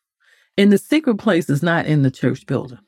And 0.57 0.71
the 0.71 0.77
secret 0.77 1.17
place 1.17 1.49
is 1.49 1.61
not 1.61 1.85
in 1.85 2.01
the 2.01 2.11
church 2.11 2.45
building. 2.47 2.79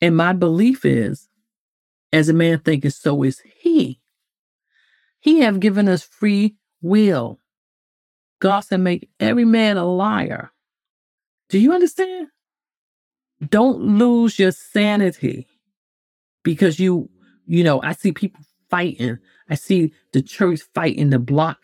And 0.00 0.16
my 0.16 0.32
belief 0.32 0.84
is, 0.84 1.28
as 2.12 2.28
a 2.28 2.34
man 2.34 2.58
thinketh, 2.60 2.94
so 2.94 3.22
is 3.22 3.40
he. 5.26 5.40
Have 5.40 5.60
given 5.60 5.88
us 5.88 6.04
free 6.04 6.54
will. 6.80 7.40
God 8.40 8.60
said, 8.60 8.80
make 8.80 9.10
every 9.18 9.44
man 9.44 9.76
a 9.76 9.84
liar. 9.84 10.52
Do 11.48 11.58
you 11.58 11.72
understand? 11.72 12.28
Don't 13.48 13.80
lose 13.80 14.38
your 14.38 14.52
sanity 14.52 15.46
because 16.42 16.78
you, 16.78 17.10
you 17.46 17.64
know, 17.64 17.82
I 17.82 17.92
see 17.92 18.12
people 18.12 18.40
fighting. 18.70 19.18
I 19.50 19.56
see 19.56 19.92
the 20.12 20.22
church 20.22 20.60
fighting 20.74 21.10
to 21.10 21.18
block 21.18 21.58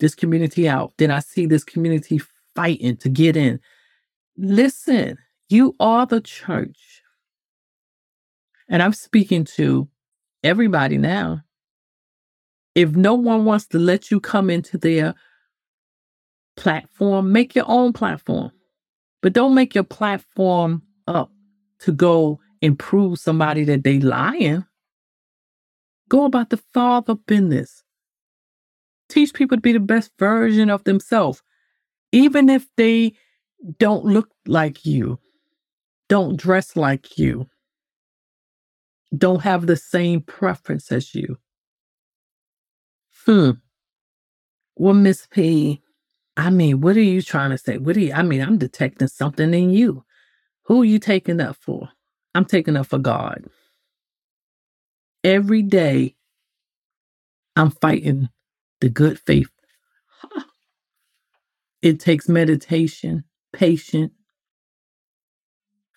this 0.00 0.14
community 0.14 0.68
out. 0.68 0.94
Then 0.98 1.10
I 1.10 1.20
see 1.20 1.46
this 1.46 1.64
community 1.64 2.20
fighting 2.54 2.96
to 2.98 3.08
get 3.08 3.36
in. 3.36 3.60
Listen, 4.36 5.18
you 5.48 5.76
are 5.78 6.06
the 6.06 6.20
church. 6.20 7.02
And 8.68 8.82
I'm 8.82 8.92
speaking 8.92 9.44
to 9.56 9.88
everybody 10.42 10.98
now. 10.98 11.42
If 12.74 12.90
no 12.90 13.14
one 13.14 13.44
wants 13.44 13.66
to 13.68 13.78
let 13.78 14.10
you 14.10 14.20
come 14.20 14.50
into 14.50 14.78
their 14.78 15.14
platform, 16.56 17.32
make 17.32 17.54
your 17.54 17.64
own 17.68 17.92
platform. 17.92 18.52
But 19.20 19.32
don't 19.32 19.54
make 19.54 19.74
your 19.74 19.84
platform 19.84 20.82
up 21.06 21.30
to 21.80 21.92
go 21.92 22.40
and 22.62 22.78
prove 22.78 23.18
somebody 23.18 23.64
that 23.64 23.84
they 23.84 24.00
lying. 24.00 24.64
Go 26.08 26.24
about 26.24 26.50
the 26.50 26.56
father 26.56 27.14
business. 27.14 27.82
Teach 29.08 29.32
people 29.34 29.56
to 29.56 29.62
be 29.62 29.72
the 29.72 29.80
best 29.80 30.10
version 30.18 30.70
of 30.70 30.84
themselves, 30.84 31.42
even 32.12 32.48
if 32.48 32.66
they 32.76 33.14
don't 33.78 34.04
look 34.04 34.28
like 34.46 34.84
you, 34.84 35.18
don't 36.08 36.36
dress 36.36 36.76
like 36.76 37.18
you, 37.18 37.48
don't 39.16 39.42
have 39.42 39.66
the 39.66 39.76
same 39.76 40.20
preference 40.20 40.92
as 40.92 41.14
you. 41.14 41.36
Hmm. 43.28 43.52
Well, 44.76 44.94
Miss 44.94 45.26
P, 45.30 45.82
I 46.36 46.50
mean, 46.50 46.80
what 46.82 46.96
are 46.96 47.02
you 47.02 47.22
trying 47.22 47.50
to 47.50 47.58
say? 47.58 47.78
What 47.78 47.96
are 47.96 48.00
you, 48.00 48.12
I 48.14 48.22
mean, 48.22 48.42
I'm 48.42 48.58
detecting 48.58 49.08
something 49.08 49.54
in 49.54 49.70
you. 49.70 50.04
Who 50.66 50.82
are 50.82 50.86
you 50.86 50.98
taking 50.98 51.40
up 51.40 51.56
for? 51.56 51.90
I'm 52.34 52.44
taking 52.46 52.76
up 52.76 52.86
for 52.86 52.98
God. 52.98 53.44
Every 55.24 55.62
day, 55.62 56.16
I'm 57.56 57.70
fighting 57.70 58.30
the 58.80 58.90
good 58.90 59.20
faith. 59.20 59.50
It 61.82 62.00
takes 62.00 62.28
meditation, 62.28 63.24
patience 63.52 64.12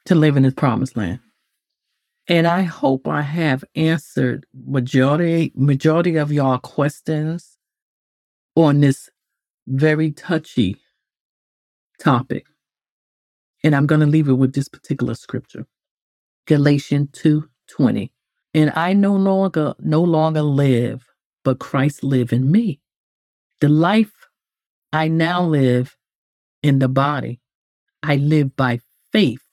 to 0.05 0.15
live 0.15 0.38
in 0.38 0.43
His 0.45 0.53
promised 0.55 0.97
land. 0.97 1.19
And 2.28 2.47
I 2.47 2.63
hope 2.63 3.07
I 3.07 3.22
have 3.24 3.63
answered 3.76 4.45
majority 4.53 5.51
majority 5.55 6.15
of 6.17 6.32
y'all 6.32 6.59
questions 6.59 7.57
on 8.55 8.82
this 8.82 9.09
very 9.67 10.11
touchy 10.11 10.78
topic. 11.99 12.45
And 13.63 13.76
I'm 13.76 13.88
going 13.88 14.01
to 14.01 14.07
leave 14.07 14.28
it 14.30 14.34
with 14.34 14.53
this 14.53 14.69
particular 14.69 15.15
scripture. 15.15 15.67
Galatians 16.47 17.09
2:20. 17.13 18.11
And 18.53 18.72
I 18.76 18.93
no 18.93 19.15
longer 19.15 19.76
no 19.80 20.03
longer 20.03 20.41
live, 20.41 21.05
but 21.43 21.59
Christ 21.59 22.03
live 22.03 22.34
in 22.34 22.51
me. 22.51 22.82
The 23.61 23.69
life 23.69 24.13
I 24.93 25.07
now 25.07 25.43
live 25.43 25.97
in 26.63 26.80
the 26.80 26.89
body, 26.89 27.39
I 28.03 28.17
live 28.17 28.55
by 28.55 28.82
faith 29.11 29.45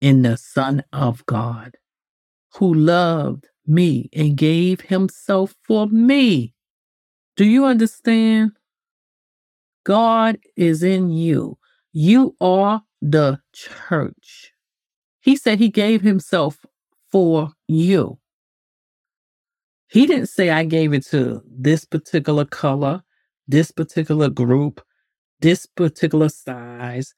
in 0.00 0.22
the 0.22 0.36
Son 0.36 0.84
of 0.92 1.26
God, 1.26 1.76
who 2.56 2.72
loved 2.72 3.46
me 3.66 4.08
and 4.12 4.36
gave 4.36 4.82
himself 4.82 5.54
for 5.62 5.86
me. 5.88 6.54
Do 7.36 7.44
you 7.44 7.64
understand? 7.64 8.52
God 9.84 10.38
is 10.56 10.82
in 10.82 11.10
you. 11.10 11.58
You 11.92 12.36
are 12.40 12.82
the 13.02 13.40
church. 13.52 14.52
He 15.20 15.36
said 15.36 15.58
he 15.58 15.68
gave 15.68 16.02
himself 16.02 16.64
for 17.10 17.52
you. 17.66 18.18
He 19.88 20.06
didn't 20.06 20.26
say, 20.26 20.50
I 20.50 20.64
gave 20.64 20.92
it 20.92 21.06
to 21.06 21.42
this 21.46 21.84
particular 21.84 22.44
color, 22.44 23.02
this 23.46 23.70
particular 23.70 24.28
group, 24.28 24.80
this 25.40 25.66
particular 25.66 26.28
size, 26.28 27.14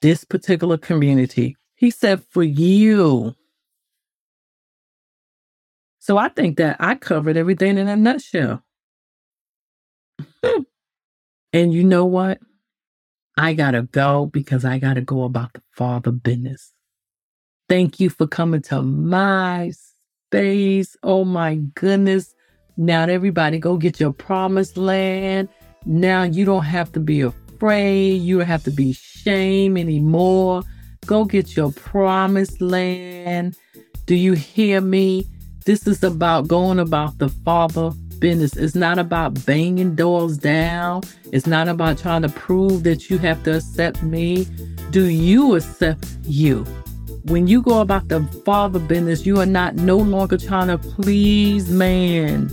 this 0.00 0.24
particular 0.24 0.76
community. 0.76 1.56
He 1.74 1.90
said, 1.90 2.22
for 2.30 2.42
you. 2.42 3.34
So 6.08 6.16
I 6.16 6.30
think 6.30 6.56
that 6.56 6.78
I 6.80 6.94
covered 6.94 7.36
everything 7.36 7.76
in 7.76 7.86
a 7.86 7.94
nutshell. 7.94 8.62
and 11.52 11.74
you 11.74 11.84
know 11.84 12.06
what? 12.06 12.38
I 13.36 13.52
got 13.52 13.72
to 13.72 13.82
go 13.82 14.24
because 14.24 14.64
I 14.64 14.78
got 14.78 14.94
to 14.94 15.02
go 15.02 15.24
about 15.24 15.52
the 15.52 15.60
Father 15.72 16.10
business. 16.10 16.72
Thank 17.68 18.00
you 18.00 18.08
for 18.08 18.26
coming 18.26 18.62
to 18.62 18.80
my 18.80 19.70
space. 20.30 20.96
Oh 21.02 21.26
my 21.26 21.56
goodness. 21.74 22.34
Now 22.78 23.02
everybody 23.02 23.58
go 23.58 23.76
get 23.76 24.00
your 24.00 24.14
promised 24.14 24.78
land. 24.78 25.50
Now 25.84 26.22
you 26.22 26.46
don't 26.46 26.64
have 26.64 26.90
to 26.92 27.00
be 27.00 27.20
afraid. 27.20 28.22
You 28.22 28.38
don't 28.38 28.46
have 28.46 28.64
to 28.64 28.70
be 28.70 28.94
shame 28.94 29.76
anymore. 29.76 30.62
Go 31.04 31.26
get 31.26 31.54
your 31.54 31.70
promised 31.70 32.62
land. 32.62 33.58
Do 34.06 34.14
you 34.14 34.32
hear 34.32 34.80
me? 34.80 35.26
This 35.68 35.86
is 35.86 36.02
about 36.02 36.48
going 36.48 36.78
about 36.78 37.18
the 37.18 37.28
Father 37.28 37.90
business. 38.20 38.56
It's 38.56 38.74
not 38.74 38.98
about 38.98 39.44
banging 39.44 39.96
doors 39.96 40.38
down. 40.38 41.02
It's 41.30 41.46
not 41.46 41.68
about 41.68 41.98
trying 41.98 42.22
to 42.22 42.30
prove 42.30 42.84
that 42.84 43.10
you 43.10 43.18
have 43.18 43.42
to 43.42 43.56
accept 43.58 44.02
me. 44.02 44.46
Do 44.88 45.04
you 45.04 45.56
accept 45.56 46.06
you? 46.22 46.64
When 47.24 47.46
you 47.46 47.60
go 47.60 47.82
about 47.82 48.08
the 48.08 48.22
father 48.46 48.78
business, 48.78 49.26
you 49.26 49.40
are 49.40 49.44
not 49.60 49.74
no 49.74 49.98
longer 49.98 50.38
trying 50.38 50.68
to 50.68 50.78
please 50.78 51.68
man. 51.68 52.48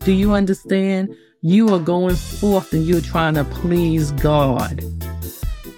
Do 0.00 0.10
you 0.10 0.32
understand? 0.32 1.14
You 1.42 1.72
are 1.72 1.78
going 1.78 2.16
forth 2.16 2.72
and 2.72 2.84
you're 2.84 3.00
trying 3.00 3.34
to 3.34 3.44
please 3.44 4.10
God. 4.10 4.82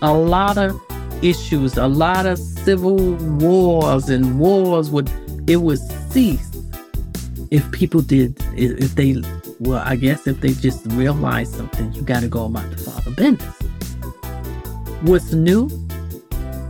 A 0.00 0.14
lot 0.14 0.56
of 0.56 0.80
issues, 1.22 1.76
a 1.76 1.88
lot 1.88 2.24
of 2.24 2.38
civil 2.38 3.16
wars 3.36 4.08
and 4.08 4.40
wars 4.40 4.88
would 4.88 5.10
it 5.46 5.56
would 5.56 5.78
cease 6.10 6.49
if 7.50 7.70
people 7.72 8.00
did 8.00 8.38
if 8.54 8.94
they 8.94 9.20
well 9.58 9.82
i 9.84 9.96
guess 9.96 10.26
if 10.26 10.40
they 10.40 10.52
just 10.52 10.86
realize 10.86 11.52
something 11.52 11.92
you 11.92 12.00
got 12.02 12.20
to 12.20 12.28
go 12.28 12.46
about 12.46 12.70
the 12.70 12.76
father 12.76 13.10
business. 13.10 13.54
What's 15.02 15.32
new 15.32 15.68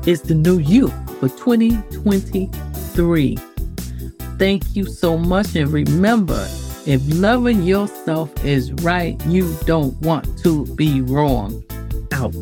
is 0.07 0.23
the 0.23 0.35
new 0.35 0.59
you 0.59 0.89
for 1.19 1.29
2023 1.29 3.37
thank 4.39 4.75
you 4.75 4.87
so 4.87 5.19
much 5.19 5.55
and 5.57 5.71
remember 5.71 6.49
if 6.87 7.03
loving 7.21 7.63
yourself 7.63 8.33
is 8.45 8.73
right 8.83 9.23
you 9.27 9.55
don't 9.67 9.95
want 10.01 10.39
to 10.39 10.65
be 10.77 11.03
wrong. 11.03 11.63
Out 12.13 12.35